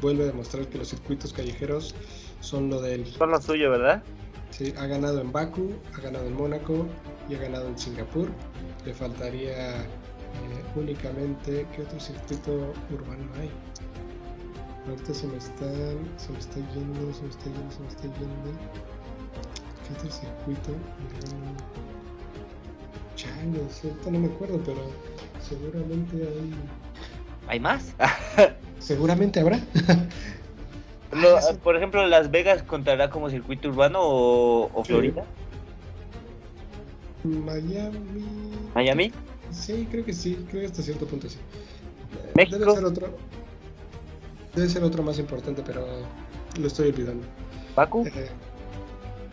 vuelve 0.01 0.23
a 0.23 0.27
demostrar 0.27 0.67
que 0.67 0.77
los 0.77 0.89
circuitos 0.89 1.31
callejeros 1.33 1.93
son 2.39 2.69
lo 2.69 2.81
del. 2.81 3.05
Son 3.05 3.29
lo 3.29 3.41
suyo, 3.41 3.69
¿verdad? 3.69 4.01
Sí, 4.49 4.73
ha 4.77 4.87
ganado 4.87 5.21
en 5.21 5.31
Baku, 5.31 5.71
ha 5.95 6.01
ganado 6.01 6.25
en 6.25 6.35
Mónaco 6.35 6.87
y 7.29 7.35
ha 7.35 7.39
ganado 7.39 7.67
en 7.67 7.77
Singapur. 7.77 8.29
Le 8.85 8.93
faltaría 8.93 9.81
eh, 9.81 9.85
únicamente. 10.75 11.67
¿Qué 11.75 11.83
otro 11.83 11.99
circuito 11.99 12.73
urbano 12.91 13.29
hay? 13.39 13.51
Ahorita 14.89 15.13
se 15.13 15.27
me 15.27 15.37
están. 15.37 15.97
Se 16.17 16.31
me 16.31 16.39
está 16.39 16.55
yendo, 16.73 17.13
se 17.13 17.23
me 17.23 17.29
está 17.29 17.45
yendo, 17.45 17.71
se 17.71 17.79
me 17.79 17.87
está 17.87 18.03
yendo. 18.03 18.90
¿Qué 19.91 19.97
otro 19.97 20.11
circuito? 20.11 20.71
Chango, 23.15 23.67
cierto, 23.69 24.11
no 24.11 24.19
me 24.19 24.27
acuerdo, 24.27 24.59
pero 24.65 24.79
seguramente 25.41 26.15
hay. 26.15 26.53
¿Hay 27.47 27.59
más? 27.59 27.93
seguramente 28.79 29.39
habrá. 29.39 29.59
por 31.63 31.75
ejemplo, 31.75 32.05
¿Las 32.07 32.31
Vegas 32.31 32.63
contará 32.63 33.09
como 33.09 33.29
circuito 33.29 33.67
urbano 33.67 33.99
o, 34.01 34.83
Florida? 34.85 35.25
Miami. 37.23 38.25
¿Miami? 38.73 39.11
Sí, 39.51 39.87
creo 39.91 40.05
que 40.05 40.13
sí, 40.13 40.45
creo 40.49 40.61
que 40.61 40.67
hasta 40.67 40.81
cierto 40.81 41.05
punto 41.05 41.29
sí. 41.29 41.37
México. 42.35 42.57
Debe 42.57 42.75
ser 42.75 42.85
otro. 42.85 43.17
Debe 44.55 44.69
ser 44.69 44.83
otro 44.83 45.03
más 45.03 45.19
importante, 45.19 45.61
pero 45.65 45.85
lo 46.59 46.67
estoy 46.67 46.89
olvidando. 46.89 47.25
¿Baku? 47.75 48.05
Eh, 48.07 48.29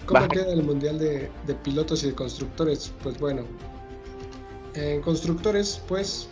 ¿Cómo 0.09 0.27
queda 0.29 0.55
el 0.55 0.63
mundial 0.63 0.99
de, 0.99 1.31
pilotos 1.63 2.03
y 2.03 2.07
de 2.07 2.15
constructores? 2.15 2.91
Pues 3.03 3.19
bueno, 3.21 3.43
en 4.73 5.03
constructores, 5.03 5.83
pues 5.87 6.29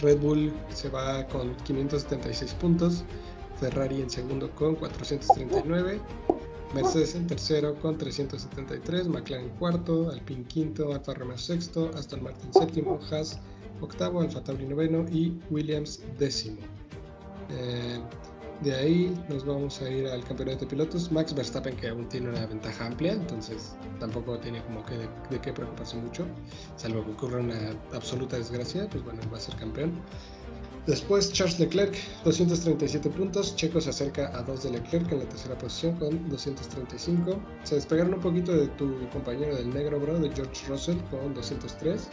Red 0.00 0.18
Bull 0.18 0.52
se 0.74 0.88
va 0.88 1.24
con 1.28 1.54
576 1.58 2.54
puntos, 2.54 3.04
Ferrari 3.60 4.02
en 4.02 4.10
segundo 4.10 4.50
con 4.50 4.74
439, 4.74 6.00
Mercedes 6.74 7.14
en 7.14 7.28
tercero 7.28 7.76
con 7.76 7.96
373, 7.96 9.06
McLaren 9.06 9.50
cuarto, 9.50 10.10
Alpine 10.10 10.44
quinto, 10.44 10.92
Alfa 10.92 11.14
Romeo 11.14 11.38
sexto, 11.38 11.92
Aston 11.94 12.24
Martin 12.24 12.52
séptimo, 12.52 12.98
Haas 13.12 13.38
octavo, 13.80 14.22
Alfa 14.22 14.42
Tauri 14.42 14.66
noveno 14.66 15.06
y 15.08 15.38
Williams 15.50 16.02
décimo. 16.18 16.58
Eh, 17.50 18.00
de 18.60 18.74
ahí 18.74 19.24
nos 19.28 19.44
vamos 19.44 19.80
a 19.82 19.90
ir 19.90 20.06
al 20.08 20.24
campeonato 20.24 20.60
de 20.60 20.66
pilotos. 20.66 21.12
Max 21.12 21.34
Verstappen, 21.34 21.76
que 21.76 21.88
aún 21.88 22.08
tiene 22.08 22.30
una 22.30 22.44
ventaja 22.46 22.86
amplia, 22.86 23.12
entonces 23.12 23.76
tampoco 24.00 24.38
tiene 24.38 24.62
como 24.64 24.84
que 24.84 24.94
de, 24.98 25.40
qué 25.40 25.52
preocuparse 25.52 25.96
mucho, 25.96 26.26
salvo 26.76 27.04
que 27.04 27.12
ocurra 27.12 27.38
una 27.38 27.72
absoluta 27.92 28.36
desgracia, 28.36 28.88
pues 28.90 29.04
bueno, 29.04 29.20
va 29.32 29.36
a 29.36 29.40
ser 29.40 29.54
campeón. 29.56 29.92
Después 30.86 31.32
Charles 31.34 31.60
Leclerc, 31.60 31.94
237 32.24 33.10
puntos. 33.10 33.54
Checo 33.54 33.78
se 33.78 33.90
acerca 33.90 34.34
a 34.36 34.42
2 34.42 34.62
de 34.62 34.70
Leclerc 34.70 35.12
en 35.12 35.18
la 35.18 35.26
tercera 35.26 35.56
posición 35.58 35.96
con 35.96 36.30
235. 36.30 37.38
Se 37.64 37.74
despegaron 37.74 38.14
un 38.14 38.20
poquito 38.20 38.52
de 38.52 38.68
tu 38.68 39.06
compañero 39.10 39.54
del 39.54 39.68
negro, 39.68 40.00
bro, 40.00 40.18
de 40.18 40.30
George 40.30 40.66
Russell 40.66 40.96
con 41.10 41.34
203. 41.34 42.08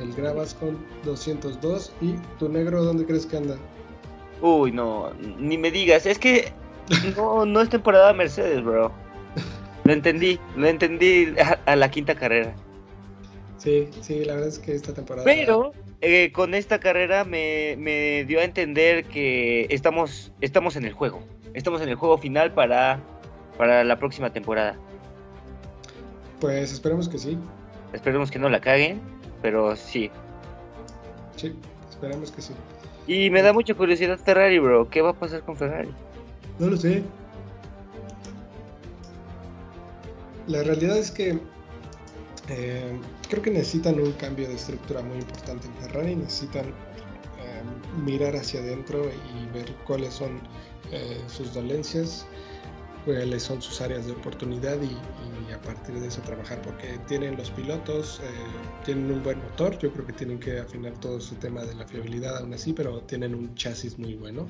El 0.00 0.14
Gravas 0.14 0.54
con 0.54 0.78
202. 1.04 1.92
¿Y 2.00 2.14
tu 2.38 2.48
negro 2.48 2.82
dónde 2.82 3.04
crees 3.04 3.26
que 3.26 3.36
anda? 3.36 3.58
Uy, 4.40 4.72
no, 4.72 5.12
ni 5.38 5.58
me 5.58 5.70
digas. 5.70 6.06
Es 6.06 6.18
que 6.18 6.52
no, 7.16 7.44
no 7.46 7.60
es 7.60 7.68
temporada 7.68 8.12
Mercedes, 8.12 8.62
bro. 8.62 8.92
Lo 9.84 9.92
entendí, 9.92 10.38
lo 10.56 10.66
entendí 10.66 11.34
a, 11.66 11.76
la 11.76 11.90
quinta 11.90 12.14
carrera. 12.14 12.54
Sí, 13.58 13.88
sí, 14.00 14.24
la 14.24 14.34
verdad 14.34 14.48
es 14.48 14.58
que 14.58 14.74
esta 14.74 14.94
temporada. 14.94 15.24
Pero 15.24 15.72
eh, 16.00 16.32
con 16.32 16.54
esta 16.54 16.80
carrera 16.80 17.24
me, 17.24 17.76
me, 17.78 18.24
dio 18.24 18.40
a 18.40 18.44
entender 18.44 19.04
que 19.04 19.66
estamos, 19.70 20.32
estamos 20.40 20.76
en 20.76 20.84
el 20.84 20.92
juego. 20.92 21.22
Estamos 21.54 21.82
en 21.82 21.88
el 21.88 21.96
juego 21.96 22.18
final 22.18 22.52
para, 22.52 23.00
para 23.58 23.84
la 23.84 23.98
próxima 23.98 24.32
temporada. 24.32 24.76
Pues 26.40 26.72
esperemos 26.72 27.08
que 27.08 27.18
sí. 27.18 27.36
Esperemos 27.92 28.30
que 28.30 28.38
no 28.38 28.48
la 28.48 28.60
caguen, 28.60 29.00
pero 29.42 29.76
sí. 29.76 30.10
Sí, 31.36 31.54
esperemos 31.90 32.30
que 32.30 32.42
sí. 32.42 32.54
Y 33.10 33.28
me 33.28 33.42
da 33.42 33.52
mucha 33.52 33.74
curiosidad 33.74 34.20
Ferrari, 34.20 34.60
bro. 34.60 34.88
¿Qué 34.88 35.02
va 35.02 35.10
a 35.10 35.12
pasar 35.12 35.42
con 35.42 35.56
Ferrari? 35.56 35.90
No 36.60 36.68
lo 36.68 36.76
sé. 36.76 37.02
La 40.46 40.62
realidad 40.62 40.96
es 40.96 41.10
que 41.10 41.40
eh, 42.48 43.00
creo 43.28 43.42
que 43.42 43.50
necesitan 43.50 43.98
un 43.98 44.12
cambio 44.12 44.46
de 44.46 44.54
estructura 44.54 45.02
muy 45.02 45.18
importante 45.18 45.66
en 45.66 45.74
Ferrari. 45.74 46.14
Necesitan 46.14 46.66
eh, 46.66 47.62
mirar 48.04 48.36
hacia 48.36 48.60
adentro 48.60 49.02
y 49.04 49.58
ver 49.58 49.74
cuáles 49.88 50.14
son 50.14 50.40
eh, 50.92 51.20
sus 51.26 51.52
dolencias, 51.52 52.28
cuáles 53.04 53.42
son 53.42 53.60
sus 53.62 53.80
áreas 53.80 54.06
de 54.06 54.12
oportunidad 54.12 54.78
y, 54.82 54.96
a 55.52 55.60
partir 55.62 55.96
de 55.96 56.06
eso 56.06 56.20
trabajar 56.22 56.62
porque 56.62 56.98
tienen 57.08 57.36
los 57.36 57.50
pilotos, 57.50 58.20
eh, 58.22 58.30
tienen 58.84 59.10
un 59.10 59.22
buen 59.22 59.38
motor, 59.38 59.76
yo 59.78 59.92
creo 59.92 60.06
que 60.06 60.12
tienen 60.12 60.38
que 60.38 60.60
afinar 60.60 60.92
todo 61.00 61.20
su 61.20 61.34
tema 61.34 61.64
de 61.64 61.74
la 61.74 61.86
fiabilidad 61.86 62.38
aún 62.38 62.54
así, 62.54 62.72
pero 62.72 63.00
tienen 63.00 63.34
un 63.34 63.54
chasis 63.56 63.98
muy 63.98 64.14
bueno. 64.14 64.46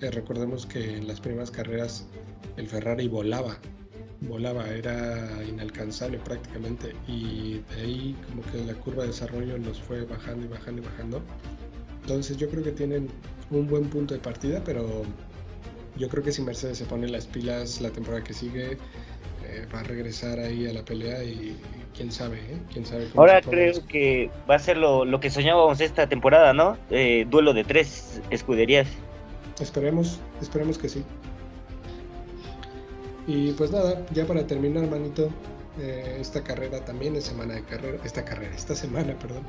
Eh, 0.00 0.10
recordemos 0.10 0.66
que 0.66 0.96
en 0.96 1.08
las 1.08 1.20
primeras 1.20 1.50
carreras 1.50 2.06
el 2.56 2.68
Ferrari 2.68 3.08
volaba, 3.08 3.58
volaba, 4.20 4.68
era 4.68 5.42
inalcanzable 5.44 6.18
prácticamente 6.18 6.94
y 7.08 7.62
de 7.74 7.82
ahí 7.82 8.16
como 8.28 8.42
que 8.50 8.64
la 8.64 8.74
curva 8.74 9.02
de 9.02 9.08
desarrollo 9.08 9.58
los 9.58 9.80
fue 9.80 10.04
bajando 10.04 10.46
y 10.46 10.48
bajando 10.48 10.82
y 10.82 10.84
bajando. 10.84 11.22
Entonces 12.02 12.36
yo 12.36 12.48
creo 12.48 12.62
que 12.62 12.72
tienen 12.72 13.08
un 13.50 13.66
buen 13.66 13.88
punto 13.90 14.14
de 14.14 14.20
partida, 14.20 14.62
pero 14.64 15.02
yo 15.96 16.08
creo 16.08 16.22
que 16.22 16.32
si 16.32 16.42
Mercedes 16.42 16.78
se 16.78 16.84
pone 16.84 17.08
las 17.08 17.26
pilas 17.26 17.80
la 17.80 17.90
temporada 17.90 18.24
que 18.24 18.34
sigue, 18.34 18.72
eh, 18.72 19.66
va 19.74 19.80
a 19.80 19.82
regresar 19.82 20.38
ahí 20.38 20.68
a 20.68 20.72
la 20.72 20.84
pelea 20.84 21.22
y, 21.24 21.56
quién 21.96 22.12
sabe, 22.12 22.38
¿eh? 22.38 22.58
¿Quién 22.72 22.86
sabe 22.86 23.08
Ahora 23.16 23.40
creo 23.40 23.86
que 23.86 24.30
va 24.48 24.54
a 24.54 24.58
ser 24.58 24.76
lo, 24.76 25.04
lo, 25.04 25.20
que 25.20 25.30
soñábamos 25.30 25.80
esta 25.80 26.08
temporada, 26.08 26.52
¿no? 26.52 26.78
Eh, 26.90 27.26
duelo 27.28 27.52
de 27.52 27.64
tres 27.64 28.20
escuderías. 28.30 28.88
Esperemos, 29.60 30.20
esperemos 30.40 30.78
que 30.78 30.88
sí. 30.88 31.04
Y 33.26 33.52
pues 33.52 33.70
nada, 33.70 34.06
ya 34.12 34.26
para 34.26 34.46
terminar, 34.46 34.88
manito, 34.88 35.30
eh, 35.78 36.18
esta 36.20 36.42
carrera 36.42 36.84
también 36.84 37.14
es 37.16 37.24
semana 37.24 37.54
de 37.54 37.62
carrera, 37.62 37.98
esta 38.04 38.24
carrera, 38.24 38.54
esta 38.54 38.74
semana, 38.74 39.16
perdón, 39.18 39.42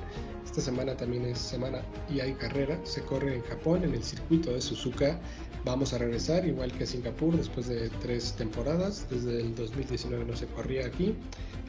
esta 0.45 0.61
semana 0.61 0.95
también 0.95 1.25
es 1.25 1.39
semana 1.39 1.81
y 2.09 2.19
hay 2.19 2.33
carrera, 2.33 2.77
se 2.83 3.01
corre 3.01 3.35
en 3.35 3.41
Japón, 3.43 3.83
en 3.83 3.93
el 3.93 4.03
circuito 4.03 4.51
de 4.51 4.61
Suzuka, 4.61 5.19
vamos 5.65 5.93
a 5.93 5.97
regresar 5.97 6.45
igual 6.45 6.71
que 6.71 6.83
a 6.83 6.87
Singapur 6.87 7.35
después 7.35 7.67
de 7.67 7.89
tres 8.01 8.33
temporadas, 8.37 9.07
desde 9.09 9.41
el 9.41 9.55
2019 9.55 10.25
no 10.25 10.35
se 10.35 10.47
corría 10.47 10.85
aquí 10.85 11.15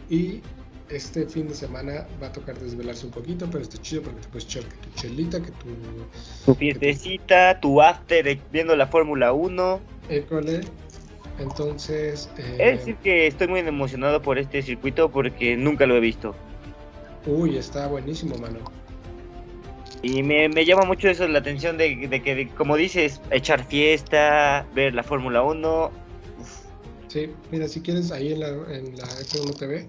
y 0.09 0.41
este 0.89 1.27
fin 1.27 1.49
de 1.49 1.55
semana 1.55 2.07
va 2.23 2.27
a 2.27 2.33
tocar 2.33 2.59
desvelarse 2.59 3.07
un 3.07 3.13
poquito, 3.13 3.47
pero 3.51 3.63
está 3.63 3.81
chido 3.81 4.03
porque 4.03 4.21
te 4.21 4.29
puedes 4.29 4.45
echar 4.45 4.65
que 4.65 4.77
tu 4.77 4.91
chelita, 4.95 5.41
que 5.41 5.51
tu... 5.53 5.69
Tu 6.45 6.55
fiestecita, 6.55 7.59
tu 7.61 7.81
after 7.81 8.39
viendo 8.53 8.77
la 8.77 8.87
Fórmula 8.87 9.33
1. 9.33 9.81
École, 10.11 10.61
entonces... 11.39 12.29
Eh... 12.37 12.57
Es 12.59 12.79
decir 12.81 12.97
que 12.97 13.27
estoy 13.27 13.49
muy 13.49 13.61
emocionado 13.61 14.21
por 14.21 14.39
este 14.39 14.63
circuito 14.63 15.11
porque 15.11 15.57
nunca 15.57 15.87
lo 15.87 15.97
he 15.97 16.01
visto. 16.01 16.35
Uy, 17.27 17.57
está 17.57 17.87
buenísimo, 17.87 18.37
mano. 18.37 18.59
Y 20.03 20.23
me, 20.25 20.49
llama 20.65 20.85
mucho 20.85 21.09
eso 21.09 21.27
la 21.29 21.38
atención 21.38 21.79
de, 21.79 22.09
que, 22.23 22.49
como 22.57 22.77
dices, 22.77 23.21
echar 23.31 23.65
fiesta, 23.65 24.67
ver 24.75 24.95
la 24.95 25.05
Fórmula 25.05 25.43
1. 25.43 25.91
Sí, 27.07 27.31
mira, 27.53 27.69
si 27.69 27.81
quieres, 27.81 28.11
ahí 28.11 28.33
en 28.33 28.41
la, 28.41 28.49
en 28.49 28.97
la 28.97 29.05
F1 29.05 29.57
TV, 29.57 29.88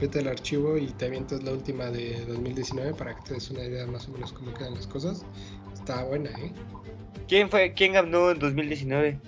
vete 0.00 0.20
al 0.20 0.28
archivo 0.28 0.78
y 0.78 0.86
te 0.86 1.06
avientas 1.06 1.42
la 1.42 1.52
última 1.52 1.90
de 1.90 2.24
2019 2.26 2.94
para 2.94 3.14
que 3.14 3.22
te 3.22 3.34
des 3.34 3.50
una 3.50 3.64
idea 3.64 3.86
más 3.86 4.08
o 4.08 4.12
menos 4.12 4.32
cómo 4.32 4.54
quedan 4.54 4.74
las 4.74 4.86
cosas. 4.86 5.26
Está 5.74 6.04
buena, 6.04 6.30
¿eh? 6.30 6.52
¿Quién 7.28 7.50
fue, 7.50 7.74
quién 7.74 7.92
ganó 7.92 8.30
en 8.30 8.38
2019? 8.38 9.20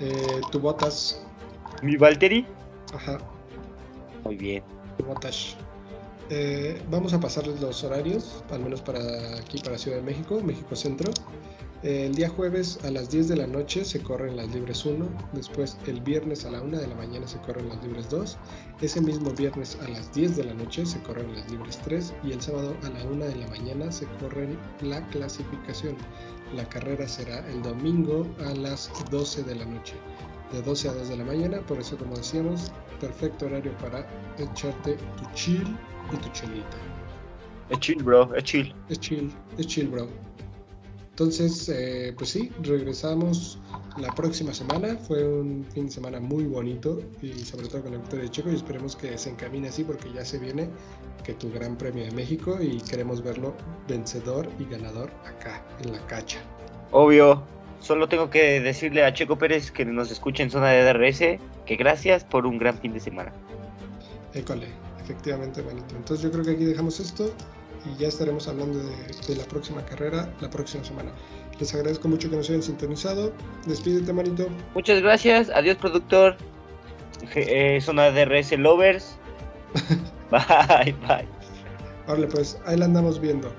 Eh, 0.00 0.40
tu 0.50 0.60
botas. 0.60 1.24
¿Mi 1.82 1.96
Valtteri? 1.96 2.46
Ajá. 2.92 3.18
Muy 4.24 4.36
bien. 4.36 4.62
Tu 4.98 5.04
botas. 5.04 5.56
Eh, 6.32 6.80
vamos 6.88 7.12
a 7.12 7.18
pasarles 7.18 7.60
los 7.60 7.82
horarios, 7.82 8.44
al 8.50 8.60
menos 8.60 8.80
para 8.80 9.00
aquí, 9.36 9.58
para 9.58 9.76
Ciudad 9.76 9.96
de 9.96 10.04
México, 10.04 10.40
México 10.40 10.76
Centro. 10.76 11.12
Eh, 11.82 12.06
el 12.06 12.14
día 12.14 12.28
jueves 12.28 12.78
a 12.84 12.90
las 12.92 13.10
10 13.10 13.26
de 13.26 13.36
la 13.36 13.48
noche 13.48 13.84
se 13.84 14.00
corren 14.00 14.36
las 14.36 14.48
libres 14.54 14.84
1, 14.84 15.08
después 15.32 15.76
el 15.88 16.00
viernes 16.02 16.44
a 16.44 16.52
la 16.52 16.62
1 16.62 16.78
de 16.78 16.86
la 16.86 16.94
mañana 16.94 17.26
se 17.26 17.38
corren 17.38 17.68
las 17.68 17.82
libres 17.82 18.08
2, 18.10 18.36
ese 18.80 19.00
mismo 19.00 19.32
viernes 19.32 19.76
a 19.82 19.88
las 19.88 20.12
10 20.12 20.36
de 20.36 20.44
la 20.44 20.54
noche 20.54 20.86
se 20.86 21.00
corren 21.00 21.34
las 21.34 21.50
libres 21.50 21.78
3 21.78 22.14
y 22.22 22.30
el 22.30 22.40
sábado 22.40 22.76
a 22.84 22.90
la 22.90 23.02
1 23.06 23.24
de 23.24 23.34
la 23.34 23.48
mañana 23.48 23.90
se 23.90 24.06
corren 24.20 24.56
la 24.82 25.04
clasificación. 25.08 25.96
La 26.54 26.68
carrera 26.68 27.08
será 27.08 27.44
el 27.48 27.60
domingo 27.62 28.24
a 28.46 28.54
las 28.54 28.90
12 29.10 29.42
de 29.42 29.54
la 29.56 29.64
noche, 29.64 29.94
de 30.52 30.62
12 30.62 30.88
a 30.88 30.94
2 30.94 31.08
de 31.08 31.16
la 31.16 31.24
mañana. 31.24 31.60
Por 31.60 31.78
eso, 31.78 31.96
como 31.96 32.16
decíamos, 32.16 32.72
perfecto 33.00 33.46
horario 33.46 33.76
para 33.78 34.06
echarte 34.38 34.96
tu 35.16 35.24
chill 35.34 35.76
y 36.12 36.16
tu 36.16 36.28
chelita. 36.30 36.76
Es 37.70 37.78
chill, 37.78 38.02
bro, 38.02 38.34
es 38.34 38.44
chill. 38.44 38.74
Es 38.88 38.98
chill, 38.98 39.32
es 39.56 39.66
chill, 39.66 39.88
bro. 39.88 40.08
Entonces, 41.10 41.68
eh, 41.68 42.14
pues 42.16 42.30
sí, 42.30 42.50
regresamos 42.62 43.58
la 43.98 44.10
próxima 44.14 44.54
semana. 44.54 44.96
Fue 44.96 45.22
un 45.22 45.66
fin 45.66 45.84
de 45.84 45.92
semana 45.92 46.18
muy 46.18 46.44
bonito 46.44 46.98
y 47.20 47.32
sobre 47.40 47.68
todo 47.68 47.82
con 47.82 47.92
la 47.92 47.98
victoria 47.98 48.24
de 48.24 48.30
Checo 48.30 48.50
y 48.50 48.54
esperemos 48.54 48.96
que 48.96 49.18
se 49.18 49.28
encamine 49.28 49.68
así 49.68 49.84
porque 49.84 50.10
ya 50.12 50.24
se 50.24 50.38
viene 50.38 50.70
que 51.22 51.34
tu 51.34 51.52
Gran 51.52 51.76
Premio 51.76 52.04
de 52.04 52.10
México 52.12 52.58
y 52.60 52.80
queremos 52.80 53.22
verlo 53.22 53.54
vencedor 53.86 54.48
y 54.58 54.64
ganador 54.64 55.10
acá 55.26 55.62
en 55.84 55.92
la 55.92 56.06
cacha. 56.06 56.40
Obvio, 56.90 57.42
solo 57.80 58.08
tengo 58.08 58.30
que 58.30 58.60
decirle 58.60 59.04
a 59.04 59.12
Checo 59.12 59.36
Pérez 59.36 59.70
que 59.70 59.84
nos 59.84 60.10
escuche 60.10 60.42
en 60.42 60.50
zona 60.50 60.68
de 60.68 60.84
DRS 60.84 61.40
que 61.66 61.76
gracias 61.76 62.24
por 62.24 62.46
un 62.46 62.58
gran 62.58 62.78
fin 62.78 62.92
de 62.92 63.00
semana. 63.00 63.32
École, 64.34 64.68
efectivamente, 65.02 65.62
manito. 65.62 65.96
Entonces 65.96 66.22
yo 66.22 66.30
creo 66.30 66.44
que 66.44 66.52
aquí 66.52 66.64
dejamos 66.64 67.00
esto 67.00 67.32
y 67.84 67.98
ya 68.00 68.08
estaremos 68.08 68.46
hablando 68.48 68.78
de, 68.78 69.36
la 69.36 69.44
próxima 69.44 69.84
carrera 69.84 70.32
la 70.40 70.50
próxima 70.50 70.84
semana. 70.84 71.10
Les 71.58 71.74
agradezco 71.74 72.08
mucho 72.08 72.30
que 72.30 72.36
nos 72.36 72.48
hayan 72.48 72.62
sintonizado. 72.62 73.32
Despídete, 73.66 74.12
manito. 74.12 74.48
Muchas 74.74 75.02
gracias. 75.02 75.50
Adiós, 75.50 75.76
productor. 75.76 76.36
Eh, 77.34 77.80
zona 77.82 78.10
de 78.10 78.24
RS 78.24 78.58
Lovers. 78.58 79.18
bye, 80.30 80.94
bye. 81.06 81.28
Vale, 82.06 82.26
pues 82.26 82.58
ahí 82.66 82.76
la 82.76 82.86
andamos 82.86 83.20
viendo. 83.20 83.52